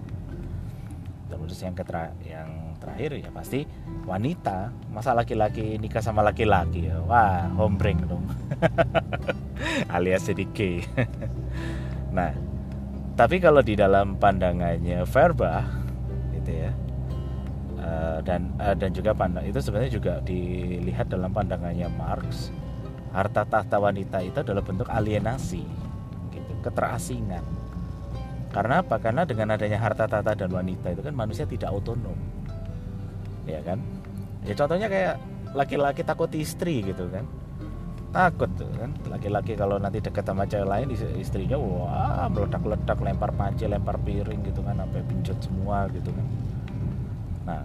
Terus 1.28 1.64
yang 1.64 1.72
ketra 1.72 2.12
yang 2.24 2.67
terakhir 2.78 3.18
ya 3.18 3.30
pasti 3.34 3.66
wanita. 4.06 4.72
Masa 4.94 5.12
laki-laki 5.12 5.76
nikah 5.76 6.02
sama 6.02 6.24
laki-laki 6.24 6.88
ya? 6.88 6.98
Wah 7.04 7.50
hombreng 7.58 8.00
dong. 8.06 8.24
Alias 9.94 10.26
jadi 10.26 10.44
gay. 10.54 10.76
Nah 12.08 12.32
tapi 13.18 13.42
kalau 13.42 13.60
di 13.60 13.74
dalam 13.74 14.14
pandangannya 14.14 15.02
Verba 15.02 15.66
gitu 16.30 16.50
ya 16.54 16.70
uh, 17.82 18.18
dan 18.22 18.54
uh, 18.62 18.78
dan 18.78 18.94
juga 18.94 19.10
pandang 19.10 19.42
itu 19.42 19.58
sebenarnya 19.58 19.92
juga 19.92 20.14
dilihat 20.22 21.10
dalam 21.10 21.34
pandangannya 21.34 21.90
Marx 21.98 22.54
harta 23.10 23.42
tahta 23.42 23.76
wanita 23.80 24.22
itu 24.22 24.38
adalah 24.38 24.62
bentuk 24.62 24.86
alienasi 24.86 25.64
gitu 26.30 26.52
keterasingan. 26.62 27.42
Karena 28.48 28.80
apa? 28.80 28.96
Karena 28.96 29.28
dengan 29.28 29.52
adanya 29.56 29.76
harta 29.76 30.08
tahta 30.08 30.32
dan 30.32 30.48
wanita 30.48 30.92
itu 30.92 31.04
kan 31.04 31.12
manusia 31.12 31.44
tidak 31.44 31.68
otonom 31.72 32.16
ya 33.48 33.60
kan? 33.64 33.80
Ya 34.44 34.54
contohnya 34.54 34.88
kayak 34.92 35.16
laki-laki 35.56 36.04
takut 36.04 36.28
istri 36.36 36.84
gitu 36.84 37.08
kan? 37.08 37.24
Takut 38.12 38.48
tuh 38.56 38.68
kan? 38.76 38.92
Laki-laki 39.08 39.56
kalau 39.56 39.80
nanti 39.80 40.00
dekat 40.00 40.24
sama 40.24 40.44
cewek 40.44 40.68
lain 40.68 40.88
istrinya 41.16 41.56
wah 41.56 42.28
meledak-ledak 42.28 42.98
lempar 43.00 43.32
panci 43.32 43.64
lempar 43.68 43.96
piring 44.00 44.40
gitu 44.44 44.60
kan 44.64 44.76
sampai 44.80 45.00
pinjot 45.04 45.38
semua 45.40 45.88
gitu 45.92 46.10
kan? 46.12 46.26
Nah 47.48 47.62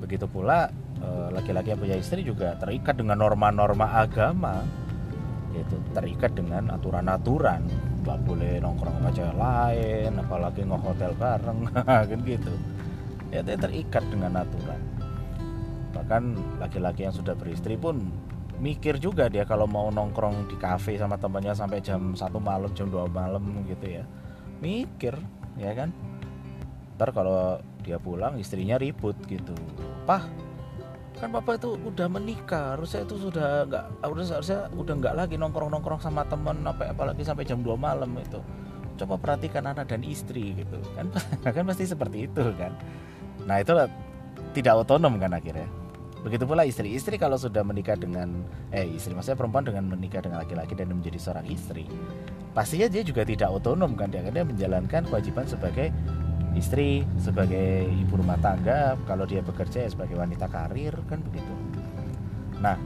begitu 0.00 0.24
pula 0.24 0.72
eh, 1.00 1.28
laki-laki 1.32 1.76
yang 1.76 1.80
punya 1.80 1.96
istri 2.00 2.24
juga 2.24 2.56
terikat 2.56 2.96
dengan 2.96 3.20
norma-norma 3.20 4.00
agama 4.00 4.64
yaitu 5.52 5.76
terikat 5.92 6.32
dengan 6.32 6.72
aturan-aturan. 6.72 7.60
Nggak 8.00 8.18
boleh 8.24 8.64
nongkrong 8.64 8.96
sama 8.96 9.10
cewek 9.12 9.36
lain 9.36 10.12
apalagi 10.16 10.60
ngehotel 10.64 11.12
bareng 11.20 11.58
kan 12.08 12.20
gitu 12.24 12.52
ya 13.30 13.40
dia 13.46 13.56
terikat 13.56 14.02
dengan 14.10 14.42
aturan. 14.42 14.80
Bahkan 15.94 16.22
laki-laki 16.62 17.06
yang 17.06 17.14
sudah 17.14 17.34
beristri 17.34 17.74
pun 17.78 18.10
mikir 18.60 19.00
juga 19.00 19.26
dia 19.32 19.48
kalau 19.48 19.64
mau 19.64 19.88
nongkrong 19.88 20.52
di 20.52 20.56
kafe 20.60 21.00
sama 21.00 21.16
temannya 21.16 21.56
sampai 21.56 21.80
jam 21.80 22.12
satu 22.12 22.36
malam 22.36 22.68
jam 22.76 22.92
2 22.92 23.08
malam 23.10 23.42
gitu 23.66 24.02
ya. 24.02 24.04
Mikir 24.60 25.16
ya 25.56 25.72
kan? 25.72 25.90
Ntar 27.00 27.10
kalau 27.16 27.58
dia 27.80 27.96
pulang 27.96 28.36
istrinya 28.36 28.76
ribut 28.76 29.16
gitu. 29.26 29.56
Pah 30.04 30.28
kan 31.16 31.32
bapak 31.32 31.60
itu 31.60 31.76
udah 31.80 32.06
menikah. 32.12 32.76
Harusnya 32.76 33.08
itu 33.08 33.16
sudah 33.16 33.64
nggak 33.66 33.84
harus 34.04 34.28
harusnya 34.30 34.68
udah 34.76 34.94
nggak 35.00 35.14
lagi 35.16 35.34
nongkrong 35.40 35.72
nongkrong 35.72 36.00
sama 36.00 36.24
temen 36.28 36.60
apa 36.64 36.92
apalagi 36.92 37.24
sampai 37.24 37.48
jam 37.48 37.64
2 37.64 37.74
malam 37.80 38.12
itu. 38.20 38.38
Coba 39.00 39.16
perhatikan 39.16 39.64
anak 39.64 39.88
dan 39.88 40.04
istri 40.04 40.52
gitu. 40.52 40.76
Kan 40.92 41.08
kan 41.56 41.64
pasti 41.64 41.88
seperti 41.88 42.28
itu 42.28 42.44
kan 42.60 42.76
nah 43.44 43.60
itulah 43.60 43.86
tidak 44.56 44.82
otonom 44.82 45.16
kan 45.20 45.32
akhirnya. 45.36 45.68
Begitu 46.20 46.44
pula 46.44 46.68
istri. 46.68 46.92
Istri 46.92 47.16
kalau 47.16 47.40
sudah 47.40 47.64
menikah 47.64 47.96
dengan 47.96 48.44
eh 48.76 48.84
istri 48.84 49.16
maksudnya 49.16 49.40
perempuan 49.40 49.64
dengan 49.64 49.88
menikah 49.88 50.20
dengan 50.20 50.44
laki-laki 50.44 50.76
dan 50.76 50.92
menjadi 50.92 51.16
seorang 51.16 51.48
istri, 51.48 51.88
pastinya 52.52 52.92
dia 52.92 53.00
juga 53.00 53.24
tidak 53.24 53.48
otonom 53.48 53.96
kan. 53.96 54.12
Dia 54.12 54.20
akhirnya 54.20 54.44
menjalankan 54.44 55.08
kewajiban 55.08 55.48
sebagai 55.48 55.88
istri, 56.52 57.08
sebagai 57.16 57.88
ibu 57.88 58.20
rumah 58.20 58.36
tangga, 58.36 59.00
kalau 59.08 59.24
dia 59.24 59.40
bekerja 59.40 59.86
ya 59.86 59.88
sebagai 59.88 60.20
wanita 60.20 60.44
karir 60.52 60.92
kan 61.08 61.24
begitu. 61.24 61.54
Nah, 62.60 62.76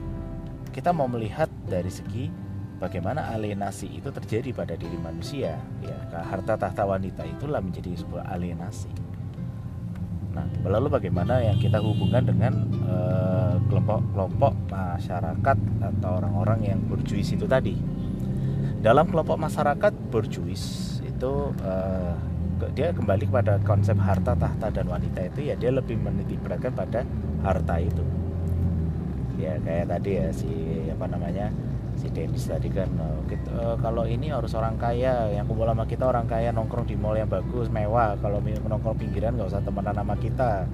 kita 0.71 0.95
mau 0.95 1.11
melihat 1.11 1.51
dari 1.67 1.91
segi 1.91 2.31
bagaimana 2.79 3.35
alienasi 3.35 3.99
itu 3.99 4.15
terjadi 4.15 4.55
pada 4.55 4.79
diri 4.79 4.95
manusia 4.95 5.59
ya. 5.83 5.97
Harta 6.23 6.55
tahta 6.55 6.87
wanita 6.87 7.27
itulah 7.27 7.59
menjadi 7.59 7.99
sebuah 7.99 8.31
alienasi 8.31 9.04
Nah, 10.35 10.45
lalu 10.67 10.91
bagaimana 10.91 11.39
yang 11.39 11.55
kita 11.55 11.79
hubungkan 11.79 12.27
dengan 12.27 12.53
eh, 12.85 13.55
kelompok-kelompok 13.71 14.53
masyarakat 14.67 15.57
atau 15.79 16.11
orang-orang 16.19 16.75
yang 16.75 16.79
berjuis 16.85 17.31
itu 17.31 17.47
tadi? 17.47 17.79
Dalam 18.85 19.09
kelompok 19.09 19.41
masyarakat 19.41 19.93
berjuis 20.13 20.95
itu 21.01 21.33
uh, 21.65 22.13
dia 22.77 22.93
kembali 22.93 23.25
kepada 23.25 23.57
konsep 23.65 23.97
harta, 23.97 24.37
tahta 24.37 24.69
dan 24.69 24.85
wanita 24.85 25.25
itu 25.25 25.49
ya 25.49 25.57
dia 25.57 25.73
lebih 25.73 25.97
menitik 25.97 26.37
beratkan 26.45 26.69
pada 26.69 27.01
harta 27.41 27.81
itu. 27.81 28.05
Ya 29.41 29.57
kayak 29.65 29.89
tadi 29.89 30.21
ya 30.21 30.29
si 30.29 30.53
apa 30.93 31.09
namanya? 31.09 31.49
Si 31.95 32.11
Dennis 32.11 32.45
tadi 32.45 32.67
kan 32.67 32.91
uh, 32.99 33.19
kita, 33.27 33.49
uh, 33.55 33.75
kalau 33.79 34.03
ini 34.03 34.29
harus 34.29 34.51
orang 34.53 34.75
kaya. 34.75 35.31
Yang 35.31 35.51
kumpul 35.51 35.67
sama 35.67 35.83
kita 35.87 36.03
orang 36.05 36.27
kaya 36.27 36.51
nongkrong 36.51 36.85
di 36.87 36.95
mall 36.99 37.15
yang 37.15 37.31
bagus 37.31 37.71
mewah. 37.71 38.19
Kalau 38.19 38.43
nongkrong 38.43 38.97
pinggiran 38.99 39.39
nggak 39.39 39.49
usah 39.49 39.63
temenan 39.63 39.95
sama 39.95 40.15
kita. 40.19 40.67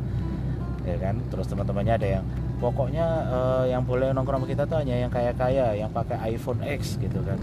Ya 0.84 0.98
kan? 0.98 1.22
Terus 1.30 1.46
teman-temannya 1.46 1.94
ada 1.96 2.08
yang 2.20 2.26
pokoknya 2.58 3.06
uh, 3.30 3.66
yang 3.70 3.86
boleh 3.86 4.14
nongkrong 4.14 4.46
sama 4.46 4.50
kita 4.50 4.64
tuh 4.66 4.78
hanya 4.82 4.96
yang 4.98 5.12
kaya-kaya 5.14 5.78
yang 5.78 5.90
pakai 5.94 6.18
iPhone 6.34 6.62
X 6.66 6.98
gitu 6.98 7.22
kan. 7.22 7.40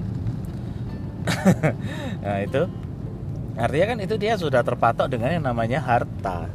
Nah 2.25 2.41
itu. 2.43 2.63
Artinya 3.59 3.87
kan 3.91 3.99
itu 3.99 4.15
dia 4.15 4.39
sudah 4.39 4.63
terpatok 4.63 5.11
dengan 5.11 5.35
yang 5.35 5.45
namanya 5.45 5.83
harta. 5.83 6.47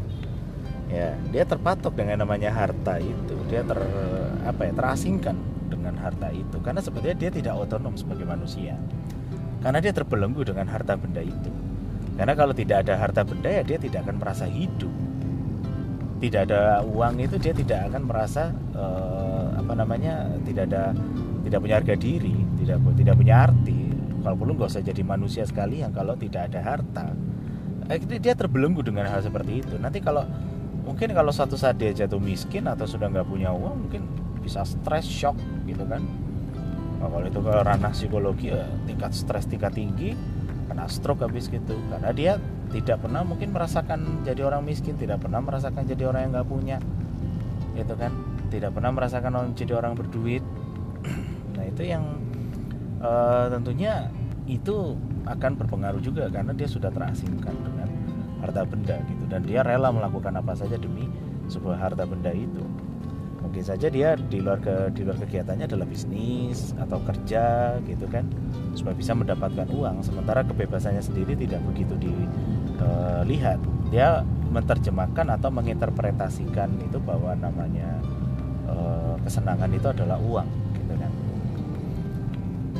Ya 0.87 1.15
dia 1.35 1.43
terpatok 1.43 1.95
dengan 1.95 2.23
namanya 2.23 2.51
harta 2.51 2.99
itu. 2.99 3.35
Dia 3.51 3.63
ter 3.67 3.79
apa 4.43 4.61
ya 4.67 4.71
terasingkan 4.71 5.52
dengan 5.83 5.99
harta 5.99 6.31
itu. 6.31 6.63
Karena 6.63 6.79
sebetulnya 6.79 7.19
dia 7.19 7.27
tidak 7.27 7.59
otonom 7.59 7.99
sebagai 7.99 8.23
manusia. 8.23 8.79
Karena 9.59 9.83
dia 9.83 9.91
terbelenggu 9.91 10.47
dengan 10.47 10.71
harta 10.71 10.95
benda 10.95 11.19
itu. 11.19 11.51
Karena 12.15 12.31
kalau 12.39 12.55
tidak 12.55 12.87
ada 12.87 12.95
harta 12.95 13.27
benda 13.27 13.51
ya 13.51 13.67
dia 13.67 13.75
tidak 13.75 14.07
akan 14.07 14.15
merasa 14.23 14.47
hidup. 14.47 14.91
Tidak 16.23 16.47
ada 16.47 16.79
uang 16.87 17.19
itu 17.19 17.35
dia 17.35 17.51
tidak 17.51 17.91
akan 17.91 18.07
merasa 18.07 18.55
uh, 18.79 19.59
apa 19.59 19.75
namanya 19.75 20.31
tidak 20.47 20.71
ada 20.71 20.95
tidak 21.43 21.59
punya 21.59 21.75
harga 21.83 21.95
diri 21.99 22.37
tidak 22.63 22.79
tidak 22.95 23.15
punya 23.19 23.35
arti. 23.43 23.91
Kalau 24.23 24.35
perlu 24.39 24.55
nggak 24.55 24.71
usah 24.71 24.83
jadi 24.87 25.03
manusia 25.03 25.43
sekali 25.43 25.83
yang 25.83 25.91
kalau 25.91 26.15
tidak 26.15 26.47
ada 26.47 26.63
harta. 26.63 27.11
Eh, 27.91 27.99
dia 27.99 28.31
terbelenggu 28.31 28.79
dengan 28.79 29.11
hal 29.11 29.19
seperti 29.19 29.59
itu. 29.59 29.75
Nanti 29.75 29.99
kalau 29.99 30.23
mungkin 30.87 31.11
kalau 31.11 31.35
suatu 31.35 31.59
saat 31.59 31.75
dia 31.75 31.91
jatuh 31.91 32.23
miskin 32.23 32.71
atau 32.71 32.87
sudah 32.87 33.11
nggak 33.11 33.27
punya 33.27 33.51
uang 33.51 33.87
mungkin 33.87 34.07
bisa 34.43 34.63
stres 34.67 35.07
shock 35.07 35.35
gitu 35.67 35.83
kan. 35.87 36.01
Nah, 36.99 37.07
kalau 37.11 37.25
itu 37.27 37.39
ke 37.43 37.51
ranah 37.51 37.91
psikologi 37.91 38.47
ya 38.55 38.63
tingkat 38.87 39.11
stres 39.11 39.43
tingkat 39.43 39.75
tinggi 39.75 40.15
kena 40.71 40.87
stroke 40.87 41.23
habis 41.23 41.51
gitu. 41.51 41.75
Karena 41.91 42.09
dia 42.15 42.39
tidak 42.71 43.03
pernah 43.03 43.21
mungkin 43.27 43.51
merasakan 43.51 44.23
jadi 44.23 44.47
orang 44.47 44.63
miskin 44.63 44.95
tidak 44.95 45.21
pernah 45.21 45.43
merasakan 45.43 45.83
jadi 45.83 46.09
orang 46.09 46.21
yang 46.27 46.31
nggak 46.39 46.49
punya 46.49 46.77
gitu 47.75 47.93
kan. 47.99 48.11
Tidak 48.47 48.71
pernah 48.71 48.91
merasakan 48.95 49.51
jadi 49.57 49.73
orang 49.75 49.93
berduit. 49.97 50.43
Nah 51.53 51.69
itu 51.69 51.85
yang 51.85 52.17
uh, 52.97 53.45
tentunya 53.45 54.09
itu 54.49 54.97
akan 55.23 55.55
berpengaruh 55.55 56.01
juga 56.01 56.27
karena 56.27 56.51
dia 56.51 56.65
sudah 56.65 56.89
terasingkan 56.89 57.53
dengan 57.53 57.87
harta 58.41 58.65
benda 58.65 58.97
gitu. 59.05 59.23
Dan 59.29 59.45
dia 59.45 59.61
rela 59.61 59.93
melakukan 59.93 60.33
apa 60.33 60.57
saja 60.57 60.75
demi 60.75 61.07
sebuah 61.47 61.77
harta 61.77 62.07
benda 62.07 62.31
itu 62.31 62.63
mungkin 63.53 63.69
saja 63.69 63.85
dia 63.85 64.17
di 64.17 64.41
luar 64.41 64.57
ke 64.65 64.89
di 64.97 65.05
luar 65.05 65.13
kegiatannya 65.21 65.69
adalah 65.69 65.85
bisnis 65.85 66.73
atau 66.73 66.97
kerja 67.05 67.77
gitu 67.85 68.09
kan 68.09 68.25
supaya 68.73 68.97
bisa 68.97 69.13
mendapatkan 69.13 69.69
uang. 69.69 70.01
Sementara 70.01 70.41
kebebasannya 70.41 71.05
sendiri 71.05 71.37
tidak 71.37 71.61
begitu 71.69 71.93
dilihat 72.01 73.61
eh, 73.61 73.93
dia 73.93 74.25
menerjemahkan 74.49 75.37
atau 75.37 75.53
menginterpretasikan 75.53 76.81
itu 76.81 76.97
bahwa 76.97 77.37
namanya 77.37 78.01
uh, 78.65 79.21
kesenangan 79.21 79.69
itu 79.69 79.85
adalah 79.85 80.17
uang 80.17 80.49
gitu 80.73 80.93
kan. 80.97 81.11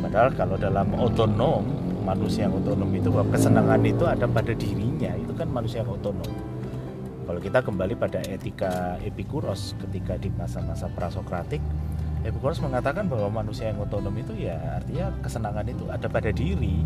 Padahal 0.01 0.29
kalau 0.33 0.57
dalam 0.57 0.89
otonom 0.97 1.61
manusia 2.01 2.49
yang 2.49 2.57
otonom 2.57 2.89
itu 2.97 3.13
bahwa 3.13 3.29
kesenangan 3.29 3.81
itu 3.85 4.09
ada 4.09 4.25
pada 4.25 4.57
dirinya 4.57 5.13
itu 5.21 5.37
kan 5.37 5.45
manusia 5.53 5.85
yang 5.85 5.93
otonom 5.93 6.52
kalau 7.23 7.39
kita 7.39 7.63
kembali 7.63 7.95
pada 7.95 8.19
etika 8.27 8.99
Epikuros 8.99 9.75
ketika 9.79 10.19
di 10.19 10.27
masa-masa 10.35 10.91
prasokratik 10.91 11.63
Epikuros 12.23 12.63
mengatakan 12.63 13.11
bahwa 13.11 13.43
manusia 13.43 13.67
yang 13.67 13.83
otonom 13.83 14.15
itu 14.15 14.47
ya 14.47 14.55
artinya 14.79 15.11
kesenangan 15.19 15.67
itu 15.67 15.83
ada 15.91 16.07
pada 16.07 16.31
diri. 16.31 16.79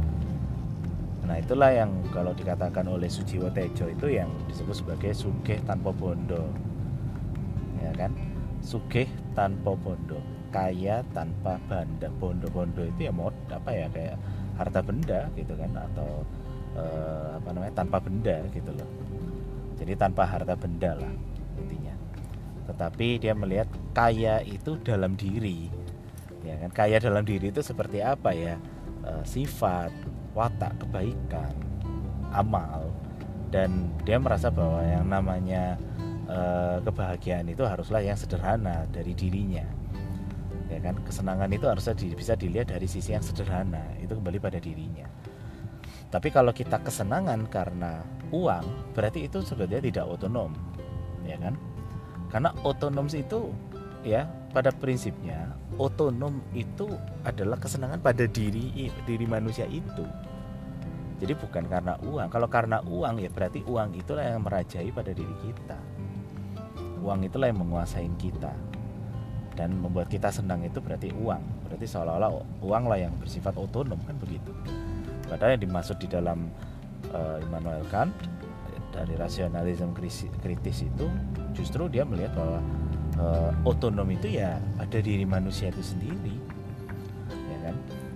Nah 1.30 1.38
itulah 1.38 1.70
yang 1.70 1.94
kalau 2.10 2.34
dikatakan 2.34 2.90
oleh 2.90 3.06
Sujiwo 3.06 3.54
Tejo 3.54 3.86
itu 3.86 4.18
yang 4.18 4.34
disebut 4.50 4.82
sebagai 4.82 5.14
sugih 5.14 5.62
tanpa 5.70 5.94
bondo. 5.94 6.42
Ya 7.86 7.94
kan? 7.94 8.18
Sugih 8.66 9.06
tanpa 9.38 9.78
bondo 9.78 10.18
kaya 10.50 11.06
tanpa 11.14 11.62
banda. 11.70 12.10
Bondo-bondo 12.18 12.90
itu 12.90 13.06
ya 13.06 13.14
mod 13.14 13.38
apa 13.54 13.70
ya 13.70 13.86
kayak 13.94 14.18
harta 14.58 14.82
benda 14.82 15.30
gitu 15.38 15.54
kan? 15.54 15.70
Atau 15.78 16.26
eh, 16.82 17.38
apa 17.38 17.50
namanya 17.54 17.78
tanpa 17.78 18.02
benda 18.02 18.42
gitu 18.50 18.74
loh 18.74 19.07
jadi 19.78 19.94
tanpa 19.94 20.26
harta 20.26 20.58
benda 20.58 20.98
lah 20.98 21.14
intinya. 21.62 21.94
Tetapi 22.68 23.22
dia 23.22 23.34
melihat 23.38 23.70
kaya 23.94 24.42
itu 24.44 24.76
dalam 24.82 25.14
diri. 25.16 25.70
Ya 26.44 26.58
kan 26.60 26.72
kaya 26.74 26.98
dalam 27.00 27.24
diri 27.24 27.50
itu 27.54 27.62
seperti 27.62 28.02
apa 28.02 28.34
ya? 28.34 28.58
E, 29.06 29.12
sifat 29.24 29.94
watak 30.34 30.76
kebaikan 30.84 31.54
amal. 32.34 32.90
Dan 33.48 33.96
dia 34.04 34.20
merasa 34.20 34.52
bahwa 34.52 34.84
yang 34.84 35.08
namanya 35.08 35.80
e, 36.28 36.40
kebahagiaan 36.84 37.48
itu 37.48 37.64
haruslah 37.64 38.04
yang 38.04 38.20
sederhana 38.20 38.84
dari 38.92 39.16
dirinya. 39.16 39.64
Ya 40.68 40.84
kan 40.84 41.00
kesenangan 41.08 41.48
itu 41.56 41.64
harusnya 41.64 41.96
di, 41.96 42.12
bisa 42.12 42.36
dilihat 42.36 42.76
dari 42.76 42.90
sisi 42.90 43.16
yang 43.16 43.24
sederhana. 43.24 43.96
Itu 44.04 44.20
kembali 44.20 44.38
pada 44.42 44.60
dirinya. 44.60 45.08
Tapi 46.08 46.32
kalau 46.32 46.52
kita 46.56 46.80
kesenangan 46.84 47.48
karena 47.52 48.04
uang 48.32 48.94
berarti 48.94 49.28
itu 49.28 49.40
sebetulnya 49.44 49.84
tidak 49.84 50.06
otonom 50.08 50.52
ya 51.28 51.38
kan? 51.40 51.56
Karena 52.28 52.52
otonom 52.64 53.08
itu 53.12 53.52
ya 54.04 54.28
pada 54.52 54.72
prinsipnya 54.72 55.52
otonom 55.76 56.40
itu 56.56 56.88
adalah 57.28 57.60
kesenangan 57.60 58.00
pada 58.00 58.26
diri 58.26 58.90
diri 59.06 59.26
manusia 59.28 59.68
itu. 59.68 60.04
Jadi 61.18 61.34
bukan 61.34 61.66
karena 61.66 61.98
uang. 62.06 62.30
Kalau 62.30 62.46
karena 62.46 62.78
uang 62.86 63.18
ya 63.18 63.30
berarti 63.34 63.66
uang 63.66 63.98
itulah 63.98 64.22
yang 64.22 64.46
merajai 64.46 64.90
pada 64.94 65.12
diri 65.12 65.36
kita. 65.42 65.78
Uang 67.02 67.26
itulah 67.26 67.50
yang 67.50 67.58
menguasai 67.58 68.06
kita. 68.22 68.54
Dan 69.58 69.82
membuat 69.82 70.14
kita 70.14 70.30
senang 70.30 70.62
itu 70.62 70.78
berarti 70.78 71.10
uang. 71.18 71.42
Berarti 71.66 71.90
seolah-olah 71.90 72.62
uang 72.62 72.84
lah 72.86 73.00
yang 73.02 73.14
bersifat 73.18 73.58
otonom 73.58 73.98
kan 74.06 74.14
begitu? 74.22 74.54
Padahal 75.26 75.58
yang 75.58 75.66
dimaksud 75.66 75.98
di 75.98 76.06
dalam 76.06 76.54
uh, 77.14 77.38
Immanuel 77.44 77.84
Kant 77.92 78.14
dari 78.92 79.14
rasionalisme 79.14 79.94
kritis 80.42 80.78
itu 80.82 81.06
justru 81.54 81.86
dia 81.86 82.02
melihat 82.02 82.34
bahwa 82.34 82.60
uh, 83.22 83.52
otonom 83.70 84.10
itu 84.10 84.42
ya 84.42 84.58
ada 84.82 84.98
diri 84.98 85.28
manusia 85.28 85.70
itu 85.70 85.84
sendiri 85.84 86.36
ya 87.30 87.58
kan? 87.70 87.76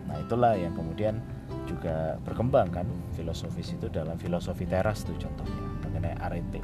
Nah 0.10 0.18
itulah 0.24 0.54
yang 0.58 0.74
kemudian 0.74 1.22
juga 1.70 2.18
berkembang 2.26 2.74
kan 2.74 2.88
filosofis 3.14 3.78
itu 3.78 3.88
dalam 3.88 4.18
filosofi 4.18 4.66
teras 4.66 5.06
itu 5.06 5.14
contohnya 5.22 5.62
mengenai 5.86 6.16
arete 6.26 6.62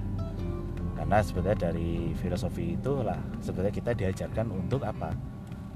karena 0.98 1.22
sebetulnya 1.22 1.70
dari 1.70 2.12
filosofi 2.18 2.74
itulah 2.74 3.22
sebetulnya 3.40 3.72
kita 3.72 3.92
diajarkan 3.94 4.50
untuk 4.50 4.82
apa? 4.82 5.14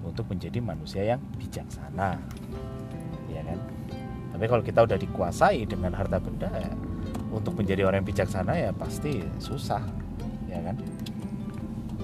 Untuk 0.02 0.26
menjadi 0.34 0.58
manusia 0.58 1.06
yang 1.06 1.22
bijaksana 1.38 2.18
ya 3.30 3.42
kan 3.46 3.60
tapi 4.42 4.50
kalau 4.50 4.66
kita 4.66 4.82
udah 4.90 4.98
dikuasai 4.98 5.70
dengan 5.70 5.94
harta 5.94 6.18
benda 6.18 6.50
ya, 6.50 6.74
untuk 7.30 7.62
menjadi 7.62 7.86
orang 7.86 8.02
yang 8.02 8.10
bijaksana 8.10 8.58
ya 8.58 8.74
pasti 8.74 9.22
susah 9.38 9.86
ya 10.50 10.58
kan? 10.66 10.82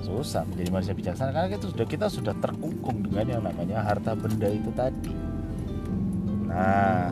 Susah 0.05 0.45
menjadi 0.45 0.69
manusia 0.69 0.93
bijaksana 0.93 1.33
karena 1.33 1.49
kita 1.57 1.65
sudah 1.73 1.87
kita 1.89 2.05
sudah 2.13 2.37
terkungkung 2.37 3.01
dengan 3.09 3.25
yang 3.25 3.41
namanya 3.41 3.81
harta 3.81 4.13
benda 4.13 4.53
itu 4.53 4.69
tadi. 4.77 5.17
Nah 6.45 7.09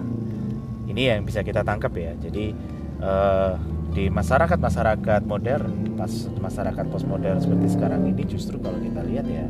ini 0.93 1.09
yang 1.09 1.25
bisa 1.25 1.41
kita 1.41 1.65
tangkap 1.65 1.97
ya. 1.97 2.13
Jadi 2.21 2.53
eh, 3.01 3.51
di 3.97 4.05
masyarakat 4.13 4.61
masyarakat 4.61 5.21
modern 5.25 5.97
pas 5.97 6.13
masyarakat 6.37 6.85
postmodern 6.85 7.41
seperti 7.41 7.73
sekarang 7.73 8.05
ini 8.13 8.29
justru 8.29 8.61
kalau 8.61 8.77
kita 8.77 9.01
lihat 9.01 9.25
ya 9.25 9.49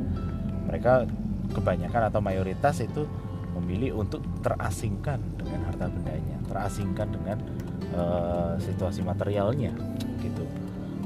mereka 0.71 1.03
kebanyakan 1.51 2.15
atau 2.15 2.23
mayoritas 2.23 2.79
itu 2.79 3.03
memilih 3.61 4.03
untuk 4.03 4.21
terasingkan 4.43 5.19
dengan 5.39 5.63
harta 5.71 5.87
bendanya 5.87 6.37
terasingkan 6.45 7.07
dengan 7.09 7.37
uh, 7.95 8.59
situasi 8.59 9.01
materialnya 9.01 9.71
gitu 10.19 10.43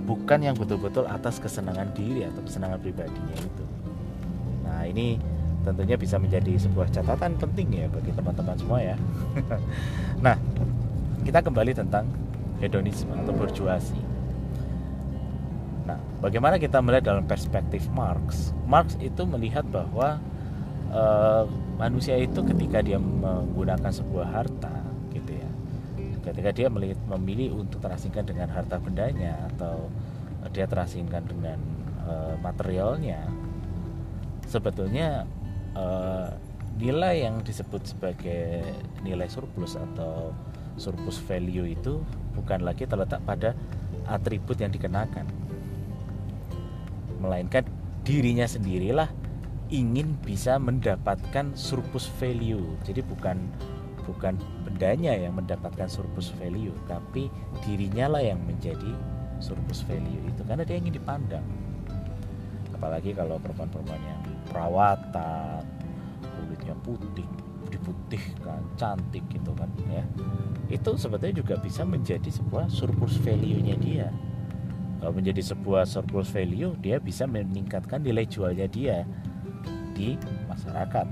bukan 0.09 0.41
yang 0.41 0.57
betul-betul 0.57 1.05
atas 1.05 1.37
kesenangan 1.37 1.93
diri 1.93 2.25
atau 2.25 2.41
kesenangan 2.41 2.81
pribadinya 2.81 3.37
itu. 3.37 3.65
Nah, 4.65 4.81
ini 4.89 5.21
tentunya 5.61 6.01
bisa 6.01 6.17
menjadi 6.17 6.57
sebuah 6.57 6.89
catatan 6.89 7.37
penting 7.37 7.85
ya 7.85 7.85
bagi 7.93 8.09
teman-teman 8.17 8.57
semua 8.57 8.81
ya. 8.81 8.97
nah, 10.25 10.33
kita 11.21 11.45
kembali 11.45 11.77
tentang 11.77 12.09
hedonisme 12.57 13.13
atau 13.13 13.37
berjuasi. 13.37 14.01
Nah, 15.85 16.01
bagaimana 16.25 16.57
kita 16.57 16.81
melihat 16.81 17.13
dalam 17.13 17.29
perspektif 17.29 17.85
Marx? 17.93 18.49
Marx 18.65 18.97
itu 18.97 19.29
melihat 19.29 19.61
bahwa 19.69 20.17
uh, 20.89 21.45
manusia 21.79 22.19
itu 22.19 22.43
ketika 22.43 22.83
dia 22.83 22.99
menggunakan 22.99 23.89
sebuah 23.89 24.27
harta 24.27 24.89
ketika 26.29 26.49
dia 26.53 26.67
memilih 27.09 27.57
untuk 27.57 27.81
terasingkan 27.81 28.27
dengan 28.27 28.47
harta 28.53 28.77
bendanya 28.77 29.49
atau 29.55 29.89
dia 30.53 30.69
terasingkan 30.69 31.25
dengan 31.25 31.57
uh, 32.05 32.35
materialnya 32.39 33.25
sebetulnya 34.45 35.25
uh, 35.73 36.29
nilai 36.79 37.27
yang 37.27 37.43
disebut 37.43 37.83
sebagai 37.83 38.63
nilai 39.03 39.27
surplus 39.27 39.75
atau 39.75 40.31
surplus 40.79 41.19
value 41.19 41.67
itu 41.67 41.99
bukan 42.37 42.63
lagi 42.63 42.87
terletak 42.87 43.19
pada 43.27 43.51
atribut 44.07 44.55
yang 44.61 44.71
dikenakan 44.71 45.27
melainkan 47.19 47.67
dirinya 48.07 48.47
sendirilah 48.47 49.11
ingin 49.69 50.17
bisa 50.25 50.57
mendapatkan 50.57 51.53
surplus 51.53 52.09
value. 52.17 52.77
Jadi 52.85 53.05
bukan 53.05 53.37
bukan 54.09 54.41
bendanya 54.65 55.13
yang 55.13 55.37
mendapatkan 55.37 55.85
surplus 55.85 56.33
value 56.41 56.73
tapi 56.89 57.29
dirinya 57.61 58.17
lah 58.17 58.25
yang 58.25 58.41
menjadi 58.41 58.89
surplus 59.37 59.85
value 59.85 60.25
itu 60.25 60.41
karena 60.45 60.65
dia 60.65 60.81
ingin 60.81 60.97
dipandang. 60.97 61.45
Apalagi 62.73 63.13
kalau 63.13 63.37
perempuan-perempuan 63.37 64.01
yang 64.01 64.21
perawatan 64.49 65.61
kulitnya 66.21 66.75
putih 66.81 67.27
diputihkan 67.69 68.65
cantik 68.73 69.21
gitu 69.29 69.53
kan 69.53 69.69
ya. 69.93 70.01
Itu 70.73 70.97
sebetulnya 70.97 71.45
juga 71.45 71.55
bisa 71.61 71.85
menjadi 71.85 72.33
sebuah 72.33 72.73
surplus 72.73 73.21
value-nya 73.21 73.77
dia. 73.77 74.09
Kalau 74.99 75.13
menjadi 75.15 75.53
sebuah 75.53 75.85
surplus 75.85 76.33
value 76.33 76.73
dia 76.81 76.97
bisa 76.97 77.29
meningkatkan 77.29 78.01
nilai 78.01 78.25
jualnya 78.25 78.65
dia 78.65 79.05
di 79.99 80.15
masyarakat 80.47 81.07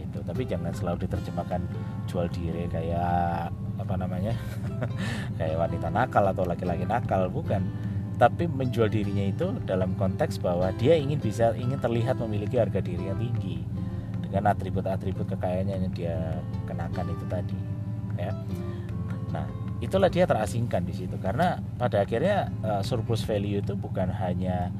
itu 0.00 0.18
tapi 0.24 0.48
jangan 0.48 0.72
selalu 0.72 1.04
diterjemahkan 1.04 1.60
jual 2.08 2.24
diri 2.32 2.64
kayak 2.72 3.52
apa 3.76 3.94
namanya 4.00 4.32
kayak 5.38 5.56
wanita 5.60 5.92
nakal 5.92 6.24
atau 6.24 6.48
laki-laki 6.48 6.88
nakal 6.88 7.28
bukan. 7.28 7.60
Tapi 8.20 8.46
menjual 8.46 8.86
dirinya 8.86 9.24
itu 9.34 9.50
dalam 9.66 9.98
konteks 9.98 10.38
bahwa 10.38 10.70
dia 10.78 10.94
ingin 10.94 11.18
bisa 11.18 11.56
ingin 11.58 11.80
terlihat 11.80 12.20
memiliki 12.22 12.54
harga 12.54 12.78
diri 12.78 13.10
yang 13.10 13.18
tinggi 13.18 13.66
dengan 14.22 14.52
atribut-atribut 14.54 15.26
kekayaannya 15.26 15.76
yang 15.82 15.92
dia 15.96 16.16
kenakan 16.68 17.10
itu 17.10 17.24
tadi 17.26 17.58
ya. 18.20 18.30
Nah 19.34 19.48
itulah 19.82 20.06
dia 20.06 20.28
terasingkan 20.28 20.86
di 20.86 20.94
situ. 20.94 21.18
Karena 21.18 21.58
pada 21.80 22.06
akhirnya 22.06 22.52
uh, 22.62 22.82
surplus 22.84 23.26
value 23.26 23.58
itu 23.58 23.74
bukan 23.74 24.06
hanya 24.12 24.70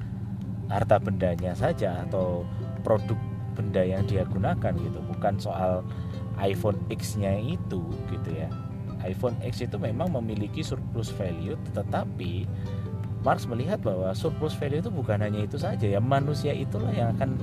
harta 0.70 1.02
bendanya 1.02 1.58
saja 1.58 2.06
atau 2.06 2.46
produk 2.86 3.18
benda 3.52 3.84
yang 3.84 4.02
dia 4.08 4.24
gunakan 4.26 4.72
gitu 4.72 4.98
bukan 5.12 5.36
soal 5.38 5.84
iPhone 6.40 6.80
X-nya 6.88 7.36
itu 7.38 7.84
gitu 8.08 8.30
ya. 8.32 8.48
iPhone 9.02 9.34
X 9.42 9.62
itu 9.66 9.76
memang 9.76 10.14
memiliki 10.14 10.62
surplus 10.62 11.10
value 11.10 11.58
tetapi 11.74 12.46
Marx 13.22 13.46
melihat 13.46 13.78
bahwa 13.82 14.10
surplus 14.14 14.54
value 14.54 14.82
itu 14.82 14.90
bukan 14.90 15.22
hanya 15.22 15.42
itu 15.46 15.58
saja 15.58 15.86
ya 15.86 15.98
manusia 16.02 16.54
itulah 16.54 16.90
yang 16.90 17.14
akan 17.18 17.38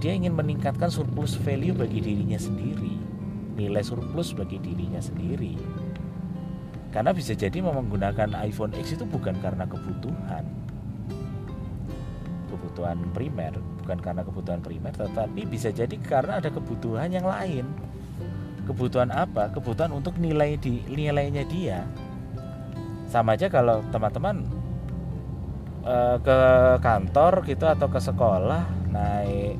dia 0.00 0.16
ingin 0.16 0.32
meningkatkan 0.32 0.88
surplus 0.88 1.36
value 1.36 1.76
bagi 1.76 2.00
dirinya 2.00 2.40
sendiri 2.40 3.08
nilai 3.58 3.82
surplus 3.82 4.30
bagi 4.38 4.62
dirinya 4.62 5.02
sendiri. 5.02 5.58
Karena 6.94 7.10
bisa 7.10 7.34
jadi 7.34 7.58
menggunakan 7.58 8.38
iPhone 8.46 8.72
X 8.78 8.94
itu 8.94 9.04
bukan 9.04 9.34
karena 9.42 9.66
kebutuhan 9.66 10.46
kebutuhan 12.48 13.04
primer 13.12 13.52
bukan 13.88 14.04
karena 14.04 14.20
kebutuhan 14.20 14.60
primer 14.60 14.92
tetapi 14.92 15.48
bisa 15.48 15.72
jadi 15.72 15.96
karena 15.96 16.44
ada 16.44 16.52
kebutuhan 16.52 17.08
yang 17.08 17.24
lain. 17.24 17.64
Kebutuhan 18.68 19.08
apa? 19.08 19.48
Kebutuhan 19.48 19.96
untuk 19.96 20.20
nilai 20.20 20.60
di 20.60 20.84
nilainya 20.92 21.48
dia. 21.48 21.88
Sama 23.08 23.32
aja 23.32 23.48
kalau 23.48 23.80
teman-teman 23.88 24.44
uh, 25.88 26.20
ke 26.20 26.38
kantor 26.84 27.48
gitu 27.48 27.64
atau 27.64 27.88
ke 27.88 27.96
sekolah 27.96 28.68
naik 28.92 29.56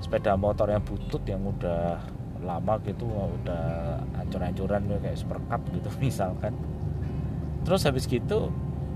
sepeda 0.00 0.40
motor 0.40 0.72
yang 0.72 0.80
butut 0.80 1.20
yang 1.28 1.44
udah 1.44 2.00
lama 2.40 2.80
gitu 2.80 3.04
udah 3.04 4.00
ancur-ancuran 4.16 4.88
kayak 5.04 5.20
super 5.20 5.36
cup 5.52 5.60
gitu 5.68 5.92
misalkan. 6.00 6.56
Terus 7.68 7.84
habis 7.84 8.08
gitu 8.08 8.48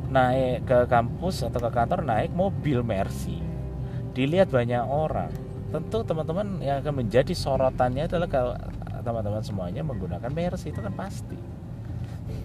naik 0.09 0.65
ke 0.65 0.89
kampus 0.89 1.45
atau 1.45 1.61
ke 1.61 1.69
kantor 1.69 2.01
naik 2.01 2.33
mobil 2.33 2.81
Mercy 2.81 3.50
dilihat 4.21 4.53
banyak 4.53 4.85
orang. 4.85 5.33
Tentu 5.73 6.05
teman-teman 6.05 6.61
yang 6.61 6.85
akan 6.85 7.01
menjadi 7.01 7.33
sorotannya 7.33 8.05
adalah 8.05 8.29
kalau 8.29 8.55
teman-teman 9.01 9.41
semuanya 9.41 9.81
menggunakan 9.81 10.29
Mercy 10.29 10.69
itu 10.69 10.85
kan 10.85 10.93
pasti. 10.93 11.41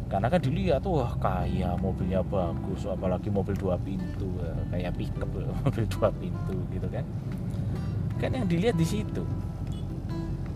Karena 0.07 0.31
kan 0.31 0.39
dilihat 0.39 0.87
wah 0.87 1.17
kaya 1.19 1.75
mobilnya 1.75 2.23
bagus 2.23 2.87
apalagi 2.87 3.27
mobil 3.27 3.57
dua 3.57 3.75
pintu 3.75 4.29
kayak 4.71 4.95
pickup 4.95 5.27
mobil 5.65 5.85
dua 5.91 6.09
pintu 6.15 6.55
gitu 6.71 6.87
kan. 6.87 7.03
Kan 8.23 8.31
yang 8.31 8.47
dilihat 8.47 8.79
di 8.79 8.87
situ. 8.87 9.27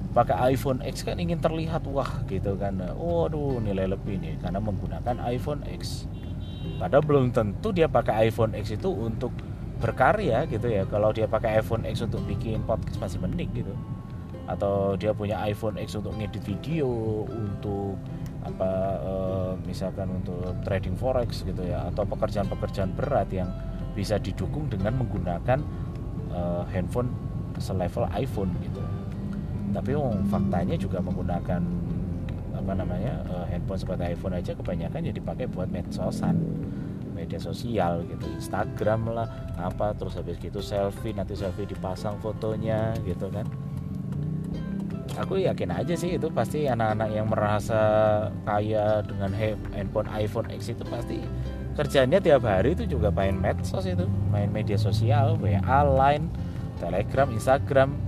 Pakai 0.10 0.56
iPhone 0.56 0.82
X 0.82 1.04
kan 1.06 1.20
ingin 1.20 1.44
terlihat 1.44 1.84
wah 1.92 2.24
gitu 2.32 2.56
kan. 2.56 2.80
Waduh 2.96 3.60
nilai 3.60 3.92
lebih 3.92 4.24
nih 4.24 4.40
karena 4.40 4.64
menggunakan 4.64 5.20
iPhone 5.28 5.68
X. 5.68 6.08
Padahal 6.80 7.04
belum 7.04 7.36
tentu 7.36 7.76
dia 7.76 7.92
pakai 7.92 8.32
iPhone 8.32 8.56
X 8.56 8.72
itu 8.72 8.88
untuk 8.88 9.36
berkarya 9.80 10.46
gitu 10.46 10.68
ya. 10.68 10.84
Kalau 10.86 11.10
dia 11.16 11.26
pakai 11.26 11.64
iPhone 11.64 11.88
X 11.88 12.04
untuk 12.04 12.22
bikin 12.28 12.62
podcast 12.68 13.00
masih 13.00 13.20
mending 13.24 13.50
gitu. 13.56 13.74
Atau 14.46 15.00
dia 15.00 15.16
punya 15.16 15.40
iPhone 15.48 15.80
X 15.80 15.96
untuk 15.96 16.14
ngedit 16.20 16.44
video 16.44 16.90
untuk 17.28 17.96
apa 18.44 18.72
e, 19.00 19.14
misalkan 19.68 20.12
untuk 20.12 20.56
trading 20.68 21.00
forex 21.00 21.48
gitu 21.48 21.64
ya. 21.64 21.88
Atau 21.88 22.04
pekerjaan-pekerjaan 22.06 22.94
berat 22.94 23.32
yang 23.32 23.50
bisa 23.96 24.20
didukung 24.20 24.68
dengan 24.68 25.00
menggunakan 25.00 25.60
e, 26.30 26.42
handphone 26.76 27.10
selevel 27.58 28.06
iPhone 28.14 28.52
gitu. 28.62 28.84
Tapi 29.70 29.96
oh, 29.96 30.12
faktanya 30.28 30.76
juga 30.76 31.00
menggunakan 31.00 31.62
apa 32.52 32.72
namanya 32.76 33.24
e, 33.32 33.36
handphone 33.56 33.80
seperti 33.80 34.04
iPhone 34.12 34.36
aja 34.36 34.52
kebanyakan 34.58 35.08
ya 35.08 35.14
dipakai 35.16 35.48
buat 35.48 35.72
medsosan 35.72 36.36
media 37.20 37.36
sosial 37.36 38.08
gitu 38.08 38.24
Instagram 38.40 39.12
lah 39.12 39.28
apa 39.60 39.92
terus 39.92 40.16
habis 40.16 40.40
gitu 40.40 40.64
selfie 40.64 41.12
nanti 41.12 41.36
selfie 41.36 41.68
dipasang 41.68 42.16
fotonya 42.24 42.96
gitu 43.04 43.28
kan. 43.28 43.44
Aku 45.20 45.36
yakin 45.36 45.76
aja 45.76 46.00
sih 46.00 46.16
itu 46.16 46.32
pasti 46.32 46.64
anak-anak 46.72 47.10
yang 47.12 47.28
merasa 47.28 47.82
kaya 48.48 49.04
dengan 49.04 49.36
handphone 49.76 50.08
iPhone 50.16 50.48
X 50.48 50.72
itu 50.72 50.88
pasti 50.88 51.20
kerjanya 51.76 52.24
tiap 52.24 52.48
hari 52.48 52.72
itu 52.72 52.88
juga 52.88 53.12
main 53.12 53.36
medsos 53.36 53.84
itu 53.84 54.08
main 54.32 54.48
media 54.48 54.80
sosial 54.80 55.36
WA 55.44 55.84
Line 55.84 56.32
Telegram 56.80 57.28
Instagram 57.36 58.00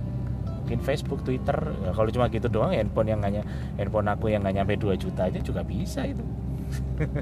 mungkin 0.62 0.78
Facebook 0.80 1.20
Twitter. 1.20 1.58
Ya, 1.84 1.92
kalau 1.92 2.08
cuma 2.08 2.32
gitu 2.32 2.48
doang 2.48 2.72
handphone 2.72 3.12
yang 3.12 3.20
hanya 3.20 3.44
handphone 3.76 4.08
aku 4.08 4.32
yang 4.32 4.40
nggak 4.40 4.56
nyampe 4.56 4.74
2 4.80 4.96
juta 4.96 5.28
aja 5.28 5.36
juga 5.44 5.60
bisa 5.60 6.08
itu. 6.08 6.24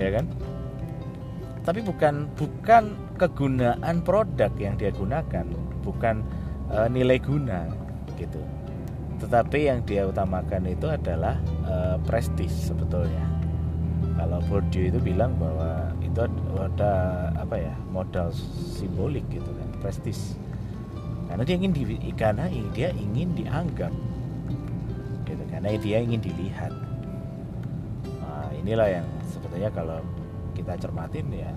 Ya 0.00 0.10
kan 0.10 0.26
tapi 1.66 1.82
bukan 1.82 2.30
bukan 2.38 2.94
kegunaan 3.18 3.98
produk 4.06 4.54
yang 4.54 4.78
dia 4.78 4.94
gunakan 4.94 5.42
bukan 5.82 6.22
e, 6.70 6.78
nilai 6.94 7.18
guna 7.18 7.66
gitu. 8.14 8.38
Tetapi 9.18 9.66
yang 9.66 9.82
dia 9.82 10.06
utamakan 10.06 10.70
itu 10.70 10.86
adalah 10.86 11.34
e, 11.66 11.98
prestis 12.06 12.70
sebetulnya. 12.70 13.26
Kalau 14.14 14.38
Bourdieu 14.46 14.94
itu 14.94 15.02
bilang 15.02 15.34
bahwa 15.36 15.90
itu 16.00 16.24
ada 16.56 16.94
apa 17.34 17.58
ya 17.58 17.74
modal 17.90 18.30
simbolik 18.78 19.26
gitu 19.26 19.50
kan 19.50 19.68
prestis. 19.82 20.38
Karena 21.26 21.42
dia 21.42 21.58
ingin 21.58 21.74
di, 21.74 21.82
karena 22.14 22.46
dia 22.70 22.94
ingin 22.94 23.34
dianggap 23.34 23.90
gitu. 25.26 25.42
Karena 25.50 25.74
dia 25.82 25.98
ingin 25.98 26.22
dilihat. 26.22 26.70
Nah, 28.22 28.54
inilah 28.54 29.02
yang 29.02 29.06
sebetulnya 29.26 29.68
kalau 29.74 29.98
kita 30.56 30.80
cermatin 30.80 31.28
ya 31.28 31.52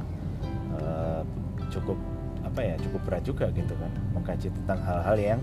uh, 0.75 1.23
cukup 1.71 1.95
apa 2.43 2.59
ya 2.59 2.75
cukup 2.83 3.01
berat 3.07 3.23
juga 3.23 3.45
gitu 3.55 3.71
kan 3.79 3.91
mengkaji 4.11 4.51
tentang 4.51 4.79
hal-hal 4.83 5.17
yang 5.17 5.39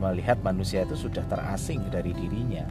melihat 0.00 0.40
manusia 0.40 0.84
itu 0.88 0.96
sudah 0.96 1.24
terasing 1.28 1.84
dari 1.92 2.16
dirinya. 2.16 2.64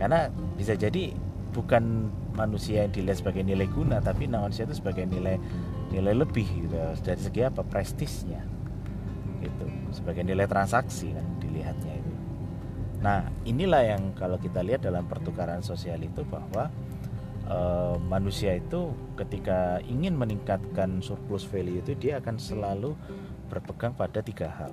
Karena 0.00 0.32
bisa 0.56 0.72
jadi 0.78 1.12
bukan 1.52 2.08
manusia 2.38 2.86
yang 2.86 2.92
dilihat 2.94 3.18
sebagai 3.18 3.42
nilai 3.42 3.66
guna 3.66 3.98
tapi 3.98 4.30
manusia 4.30 4.62
itu 4.64 4.78
sebagai 4.78 5.04
nilai 5.10 5.36
nilai 5.90 6.14
lebih 6.14 6.46
gitu 6.46 6.76
dari 7.02 7.18
segi 7.18 7.40
apa 7.42 7.66
prestisnya 7.66 8.44
gitu 9.42 9.66
sebagai 9.90 10.22
nilai 10.22 10.46
transaksi 10.46 11.10
kan 11.10 11.26
dilihatnya 11.42 11.98
itu. 11.98 12.12
Nah 13.02 13.26
inilah 13.42 13.82
yang 13.82 14.02
kalau 14.14 14.38
kita 14.38 14.62
lihat 14.62 14.86
dalam 14.86 15.06
pertukaran 15.10 15.66
sosial 15.66 15.98
itu 15.98 16.22
bahwa 16.30 16.70
uh, 17.48 17.96
manusia 18.06 18.60
itu 18.60 18.92
ketika 19.16 19.80
ingin 19.88 20.14
meningkatkan 20.14 21.00
surplus 21.00 21.48
value 21.48 21.80
itu 21.80 21.96
dia 21.96 22.20
akan 22.20 22.36
selalu 22.36 22.94
berpegang 23.48 23.96
pada 23.96 24.20
tiga 24.20 24.48
hal. 24.52 24.72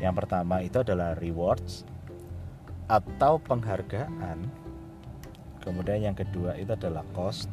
Yang 0.00 0.24
pertama 0.24 0.60
itu 0.64 0.80
adalah 0.80 1.16
rewards 1.20 1.84
atau 2.88 3.40
penghargaan. 3.40 4.48
Kemudian 5.60 6.12
yang 6.12 6.16
kedua 6.16 6.56
itu 6.56 6.72
adalah 6.72 7.02
cost. 7.12 7.50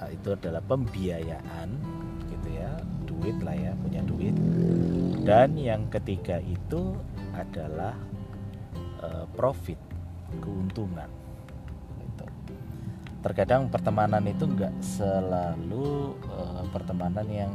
Nah, 0.00 0.08
itu 0.08 0.32
adalah 0.32 0.64
pembiayaan 0.64 1.68
gitu 2.32 2.48
ya, 2.56 2.72
duit 3.04 3.36
lah 3.44 3.52
ya, 3.52 3.72
punya 3.76 4.00
duit. 4.06 4.32
Dan 5.26 5.60
yang 5.60 5.90
ketiga 5.92 6.40
itu 6.40 6.96
adalah 7.36 7.92
uh, 9.04 9.28
profit, 9.36 9.76
keuntungan 10.40 11.19
terkadang 13.20 13.68
pertemanan 13.68 14.24
itu 14.24 14.48
nggak 14.48 14.80
selalu 14.80 16.16
uh, 16.28 16.64
pertemanan 16.72 17.26
yang 17.28 17.52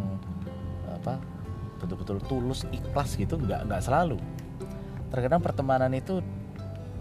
apa 0.86 1.18
betul-betul 1.82 2.22
tulus 2.26 2.64
ikhlas 2.70 3.18
gitu 3.18 3.38
nggak 3.38 3.66
nggak 3.70 3.82
selalu. 3.82 4.22
Terkadang 5.10 5.42
pertemanan 5.42 5.92
itu 5.94 6.22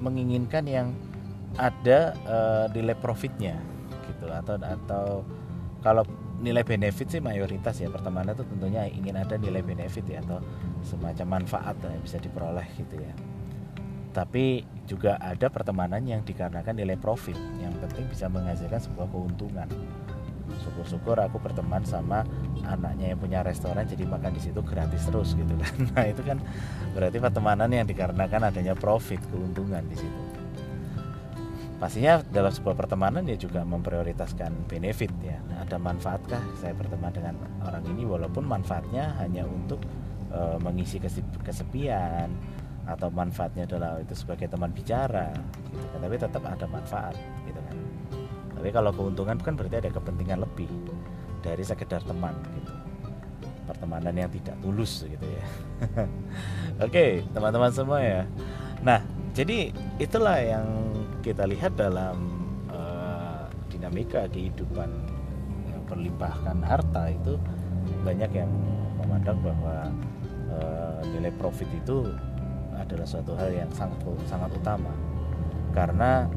menginginkan 0.01 0.65
yang 0.65 0.93
ada 1.61 2.17
uh, 2.27 2.67
nilai 2.73 2.97
profitnya 2.97 3.61
gitu. 4.09 4.29
Atau 4.33 4.57
atau 4.59 5.07
kalau 5.85 6.05
nilai 6.41 6.67
benefit 6.67 7.09
sih 7.09 7.23
mayoritas 7.23 7.79
ya 7.79 7.89
pertemanan 7.93 8.35
itu 8.35 8.45
tentunya 8.49 8.89
ingin 8.91 9.15
ada 9.15 9.39
nilai 9.39 9.63
benefit 9.63 10.05
ya 10.09 10.19
atau 10.25 10.43
semacam 10.83 11.41
manfaat 11.41 11.77
yang 11.81 12.03
bisa 12.03 12.19
diperoleh 12.19 12.67
gitu 12.75 12.99
ya 12.99 13.13
tapi 14.15 14.63
juga 14.87 15.19
ada 15.19 15.51
pertemanan 15.51 16.01
yang 16.07 16.23
dikarenakan 16.23 16.79
nilai 16.79 16.95
profit. 16.95 17.35
Yang 17.59 17.83
penting 17.83 18.07
bisa 18.07 18.31
menghasilkan 18.31 18.79
sebuah 18.79 19.11
keuntungan. 19.11 19.67
Syukur-syukur 20.63 21.19
aku 21.19 21.43
berteman 21.43 21.83
sama 21.83 22.23
anaknya 22.63 23.13
yang 23.13 23.19
punya 23.19 23.43
restoran 23.43 23.83
jadi 23.91 24.07
makan 24.07 24.39
di 24.39 24.41
situ 24.41 24.63
gratis 24.63 25.03
terus 25.11 25.35
gitu 25.35 25.51
kan. 25.59 25.75
Nah 25.99 26.05
itu 26.07 26.23
kan 26.23 26.39
berarti 26.95 27.19
pertemanan 27.19 27.69
yang 27.75 27.91
dikarenakan 27.91 28.55
adanya 28.55 28.79
profit 28.79 29.19
keuntungan 29.35 29.83
di 29.91 29.99
situ. 29.99 30.21
Pastinya 31.75 32.23
dalam 32.23 32.55
sebuah 32.55 32.79
pertemanan 32.79 33.27
ya 33.27 33.35
juga 33.35 33.67
memprioritaskan 33.67 34.71
benefit 34.71 35.11
ya. 35.21 35.43
Nah, 35.51 35.67
ada 35.67 35.77
manfaatkah 35.77 36.41
saya 36.63 36.73
berteman 36.73 37.11
dengan 37.11 37.35
orang 37.67 37.83
ini? 37.91 38.07
Walaupun 38.07 38.47
manfaatnya 38.47 39.19
hanya 39.21 39.43
untuk 39.45 39.83
e, 40.31 40.41
mengisi 40.63 41.03
kesepian 41.43 42.31
atau 42.85 43.09
manfaatnya 43.09 43.65
adalah 43.65 43.97
itu 44.01 44.13
sebagai 44.13 44.49
teman 44.49 44.71
bicara 44.73 45.33
gitu 45.73 45.87
kan. 45.89 45.99
Tapi 46.05 46.17
tetap 46.21 46.43
ada 46.45 46.67
manfaat 46.69 47.17
gitu 47.49 47.61
kan. 47.61 47.77
Tapi 48.61 48.69
kalau 48.73 48.91
keuntungan 48.93 49.37
kan 49.41 49.57
berarti 49.57 49.77
ada 49.81 49.91
kepentingan 49.93 50.45
lebih 50.45 50.69
dari 51.41 51.65
sekedar 51.65 52.05
teman 52.05 52.37
gitu. 52.61 52.73
Pertemanan 53.65 54.13
yang 54.13 54.29
tidak 54.29 54.57
tulus 54.61 55.09
gitu 55.09 55.25
ya. 55.25 55.45
Oke 56.85 57.25
teman-teman 57.33 57.73
semua 57.73 58.01
ya. 58.05 58.23
Nah 58.85 59.01
jadi 59.33 59.73
itulah 59.97 60.39
yang 60.39 60.69
kita 61.25 61.49
lihat 61.49 61.75
dalam 61.81 62.17
uh, 62.69 63.49
dinamika 63.73 64.29
kehidupan 64.29 64.93
yang 65.73 65.83
berlimpahkan 65.89 66.61
harta 66.61 67.09
itu 67.09 67.41
banyak 68.05 68.31
yang 68.37 68.53
memandang 69.01 69.41
bahwa 69.41 69.89
uh, 70.53 71.01
nilai 71.17 71.33
profit 71.41 71.69
itu 71.73 72.13
adalah 72.79 73.07
suatu 73.07 73.33
hal 73.39 73.51
yang 73.55 73.71
sangat 73.73 73.99
sangat 74.27 74.51
utama 74.55 74.93
karena 75.75 76.31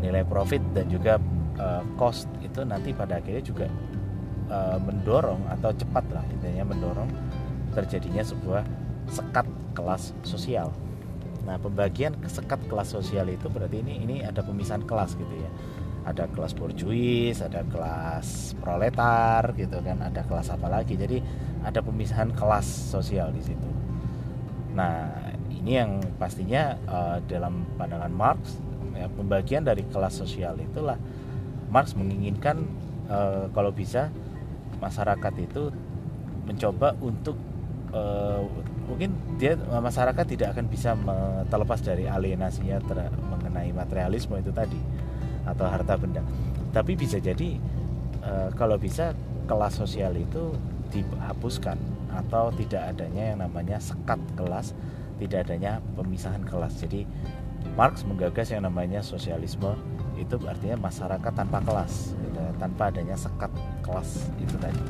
nilai 0.00 0.24
profit 0.24 0.64
dan 0.72 0.88
juga 0.88 1.20
uh, 1.60 1.84
cost 2.00 2.26
itu 2.40 2.64
nanti 2.64 2.96
pada 2.96 3.20
akhirnya 3.20 3.44
juga 3.44 3.66
uh, 4.48 4.80
mendorong 4.80 5.44
atau 5.52 5.70
cepat 5.76 6.04
lah 6.10 6.24
intinya 6.32 6.64
mendorong 6.72 7.08
terjadinya 7.76 8.24
sebuah 8.24 8.64
sekat 9.10 9.46
kelas 9.74 10.14
sosial. 10.26 10.74
Nah, 11.46 11.56
pembagian 11.56 12.14
sekat 12.26 12.60
kelas 12.68 12.92
sosial 12.94 13.26
itu 13.32 13.48
berarti 13.48 13.80
ini 13.80 14.02
ini 14.02 14.16
ada 14.22 14.44
pemisahan 14.44 14.84
kelas 14.84 15.16
gitu 15.16 15.34
ya. 15.34 15.50
Ada 16.00 16.32
kelas 16.32 16.56
borjuis, 16.56 17.44
ada 17.44 17.60
kelas 17.68 18.56
proletar 18.58 19.52
gitu 19.56 19.78
kan, 19.84 20.00
ada 20.00 20.24
kelas 20.24 20.48
apa 20.52 20.68
lagi. 20.68 20.96
Jadi 20.96 21.20
ada 21.60 21.80
pemisahan 21.84 22.32
kelas 22.32 22.66
sosial 22.66 23.30
di 23.34 23.42
situ. 23.44 23.68
Nah, 24.72 25.29
ini 25.60 25.76
yang 25.76 26.00
pastinya 26.16 26.76
uh, 26.88 27.18
dalam 27.28 27.68
pandangan 27.76 28.12
Marx 28.12 28.56
ya, 28.96 29.06
pembagian 29.12 29.62
dari 29.62 29.84
kelas 29.84 30.16
sosial 30.16 30.56
itulah 30.56 30.96
Marx 31.68 31.92
menginginkan 31.94 32.64
uh, 33.12 33.46
kalau 33.52 33.70
bisa 33.70 34.08
masyarakat 34.80 35.34
itu 35.44 35.68
mencoba 36.48 36.96
untuk 37.04 37.36
uh, 37.92 38.42
mungkin 38.88 39.14
dia 39.38 39.54
masyarakat 39.60 40.24
tidak 40.26 40.56
akan 40.56 40.66
bisa 40.66 40.98
terlepas 41.46 41.78
dari 41.78 42.10
alienasinya 42.10 42.82
ter, 42.82 43.06
mengenai 43.30 43.70
materialisme 43.70 44.34
itu 44.40 44.50
tadi 44.50 44.80
atau 45.46 45.68
harta 45.68 45.94
benda. 45.94 46.24
Tapi 46.74 46.98
bisa 46.98 47.22
jadi 47.22 47.60
uh, 48.24 48.50
kalau 48.58 48.80
bisa 48.80 49.14
kelas 49.46 49.78
sosial 49.78 50.18
itu 50.18 50.54
dihapuskan 50.90 51.78
atau 52.10 52.50
tidak 52.58 52.94
adanya 52.94 53.34
yang 53.34 53.38
namanya 53.46 53.78
sekat 53.78 54.18
kelas, 54.34 54.74
tidak 55.20 55.46
adanya 55.46 55.84
pemisahan 55.94 56.42
kelas. 56.48 56.80
Jadi 56.80 57.04
Marx 57.76 58.02
menggagas 58.08 58.50
yang 58.50 58.64
namanya 58.64 59.04
sosialisme 59.04 59.76
itu 60.16 60.36
artinya 60.48 60.88
masyarakat 60.88 61.32
tanpa 61.32 61.60
kelas, 61.60 62.16
gitu, 62.16 62.40
tanpa 62.56 62.88
adanya 62.88 63.16
sekat 63.16 63.52
kelas 63.84 64.32
itu 64.40 64.56
tadi. 64.56 64.84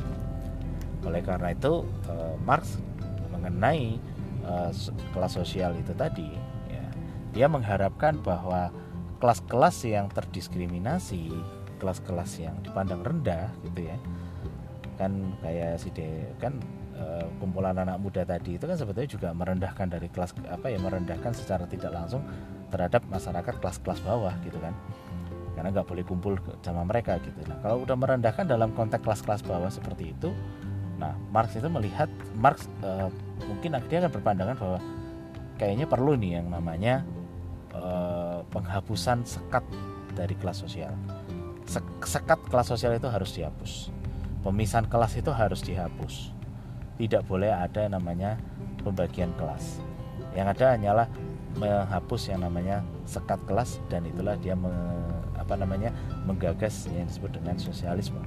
Oleh 1.03 1.19
karena 1.19 1.51
itu 1.51 1.83
uh, 2.07 2.35
Marx 2.47 2.79
mengenai 3.31 3.99
uh, 4.47 4.71
kelas 5.11 5.33
sosial 5.35 5.75
itu 5.75 5.91
tadi 5.95 6.31
ya, 6.71 6.85
dia 7.35 7.47
mengharapkan 7.51 8.19
bahwa 8.19 8.71
kelas-kelas 9.21 9.85
yang 9.85 10.09
terdiskriminasi 10.09 11.29
kelas-kelas 11.81 12.37
yang 12.37 12.53
dipandang 12.61 13.01
rendah 13.01 13.49
gitu 13.65 13.89
ya 13.89 13.97
kan 15.01 15.33
kayak 15.41 15.81
si 15.81 15.89
de 15.89 16.29
kan 16.37 16.61
uh, 17.01 17.25
kumpulan 17.41 17.73
anak 17.73 17.97
muda 17.97 18.21
tadi 18.21 18.61
itu 18.61 18.69
kan 18.69 18.77
sebetulnya 18.77 19.09
juga 19.09 19.29
merendahkan 19.33 19.89
dari 19.89 20.07
kelas 20.07 20.37
apa 20.45 20.69
ya 20.69 20.77
merendahkan 20.77 21.33
secara 21.33 21.65
tidak 21.65 21.91
langsung 21.91 22.21
terhadap 22.69 23.01
masyarakat 23.09 23.57
kelas-kelas 23.57 23.99
bawah 24.05 24.31
gitu 24.45 24.61
kan 24.61 24.77
karena 25.57 25.73
nggak 25.73 25.87
boleh 25.89 26.05
kumpul 26.05 26.37
sama 26.61 26.85
mereka 26.85 27.17
gitu 27.19 27.41
nah 27.49 27.57
kalau 27.59 27.83
udah 27.83 27.97
merendahkan 27.97 28.45
dalam 28.45 28.71
konteks 28.77 29.01
kelas-kelas 29.01 29.41
bawah 29.43 29.67
seperti 29.73 30.13
itu 30.13 30.31
nah 31.01 31.17
Marx 31.33 31.57
itu 31.57 31.67
melihat 31.67 32.07
Marx 32.37 32.69
uh, 32.85 33.09
mungkin 33.49 33.73
dia 33.89 33.97
akan 34.05 34.11
berpandangan 34.13 34.55
bahwa 34.55 34.79
kayaknya 35.57 35.85
perlu 35.89 36.13
nih 36.17 36.41
yang 36.41 36.47
namanya 36.53 37.05
uh, 37.75 38.41
penghapusan 38.49 39.21
sekat 39.21 39.61
dari 40.17 40.35
kelas 40.35 40.65
sosial. 40.65 40.93
Sekat 42.03 42.41
kelas 42.51 42.67
sosial 42.67 42.97
itu 42.97 43.07
harus 43.07 43.31
dihapus. 43.31 43.93
Pemisahan 44.41 44.89
kelas 44.89 45.13
itu 45.21 45.29
harus 45.31 45.61
dihapus. 45.61 46.33
Tidak 46.99 47.23
boleh 47.27 47.51
ada 47.51 47.87
yang 47.87 47.95
namanya 47.97 48.39
pembagian 48.81 49.31
kelas. 49.37 49.79
Yang 50.33 50.47
ada 50.57 50.65
hanyalah 50.75 51.07
menghapus 51.59 52.31
yang 52.31 52.41
namanya 52.47 52.79
sekat 53.03 53.39
kelas 53.43 53.83
dan 53.91 54.07
itulah 54.07 54.39
dia 54.39 54.55
me, 54.55 54.71
apa 55.35 55.59
namanya 55.59 55.91
menggagas 56.23 56.87
yang 56.91 57.07
disebut 57.07 57.35
dengan 57.35 57.59
sosialisme. 57.59 58.19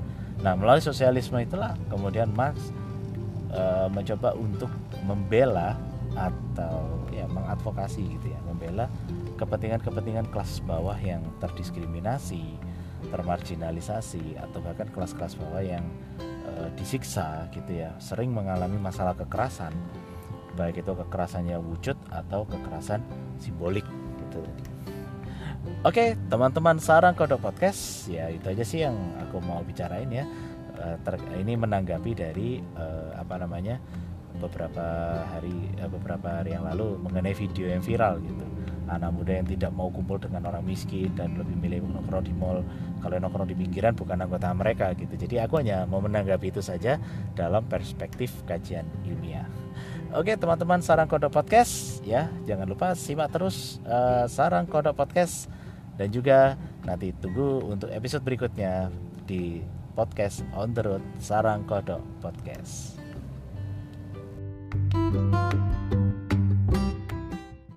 Nah, 0.45 0.53
melalui 0.59 0.85
sosialisme 0.85 1.41
itulah 1.41 1.73
kemudian 1.89 2.29
Marx 2.37 2.75
e, 3.49 3.63
mencoba 3.89 4.37
untuk 4.37 4.69
membela 5.09 5.79
atau 6.15 7.07
ya 7.11 7.27
mengadvokasi 7.27 8.19
gitu 8.19 8.31
ya 8.31 8.39
membela 8.47 8.87
kepentingan-kepentingan 9.41 10.31
kelas 10.31 10.63
bawah 10.63 10.95
yang 11.01 11.25
terdiskriminasi, 11.43 12.61
termarginalisasi 13.11 14.39
atau 14.39 14.63
bahkan 14.63 14.87
kelas-kelas 14.93 15.35
bawah 15.41 15.63
yang 15.65 15.83
e, 16.45 16.71
disiksa 16.77 17.49
gitu 17.51 17.73
ya, 17.73 17.97
sering 17.99 18.31
mengalami 18.31 18.77
masalah 18.77 19.17
kekerasan, 19.17 19.73
baik 20.55 20.85
itu 20.85 20.93
kekerasannya 20.93 21.59
wujud 21.59 21.99
atau 22.13 22.47
kekerasan 22.47 23.03
simbolik 23.41 23.85
gitu. 24.23 24.45
Oke, 25.85 26.17
teman-teman 26.29 26.77
sarang 26.77 27.17
kodok 27.17 27.41
podcast 27.41 28.05
ya 28.13 28.29
itu 28.29 28.53
aja 28.53 28.65
sih 28.65 28.85
yang 28.85 28.97
aku 29.21 29.41
mau 29.41 29.65
bicarain 29.65 30.09
ya. 30.13 30.25
Eh, 30.75 30.97
ter, 31.01 31.17
ini 31.39 31.55
menanggapi 31.57 32.13
dari 32.13 32.59
uh, 32.59 33.15
apa 33.15 33.39
namanya 33.41 33.79
beberapa 34.43 35.23
hari 35.31 35.71
beberapa 35.87 36.43
hari 36.43 36.59
yang 36.59 36.67
lalu 36.67 36.99
mengenai 36.99 37.31
video 37.31 37.71
yang 37.71 37.79
viral 37.79 38.19
gitu 38.19 38.45
anak 38.97 39.11
muda 39.13 39.33
yang 39.43 39.49
tidak 39.49 39.71
mau 39.75 39.91
kumpul 39.91 40.17
dengan 40.17 40.47
orang 40.47 40.63
miskin 40.63 41.11
dan 41.19 41.35
lebih 41.35 41.59
milih 41.59 41.85
nongkrong 41.85 42.25
di 42.25 42.35
mall. 42.35 42.63
Kalau 43.03 43.17
nongkrong 43.21 43.51
di 43.51 43.57
pinggiran 43.59 43.93
bukan 43.93 44.23
anggota 44.23 44.55
mereka 44.55 44.95
gitu. 44.95 45.15
Jadi 45.15 45.43
aku 45.43 45.61
hanya 45.61 45.85
mau 45.85 46.01
menanggapi 46.01 46.55
itu 46.55 46.63
saja 46.63 47.03
dalam 47.35 47.67
perspektif 47.67 48.31
kajian 48.47 48.87
ilmiah. 49.05 49.47
Oke 50.15 50.39
teman-teman 50.39 50.79
Sarang 50.79 51.11
Kodok 51.11 51.35
Podcast 51.35 51.99
ya 52.07 52.31
jangan 52.47 52.71
lupa 52.71 52.95
simak 52.95 53.35
terus 53.35 53.83
uh, 53.85 54.31
Sarang 54.31 54.71
Kodok 54.71 54.95
Podcast. 54.95 55.51
Dan 55.95 56.11
juga 56.11 56.59
nanti 56.83 57.15
tunggu 57.15 57.63
untuk 57.71 57.87
episode 57.91 58.27
berikutnya 58.27 58.91
di 59.31 59.63
podcast 59.95 60.43
on 60.59 60.75
the 60.75 60.83
road 60.83 61.03
Sarang 61.23 61.63
Kodok 61.67 62.03
Podcast. 62.19 62.99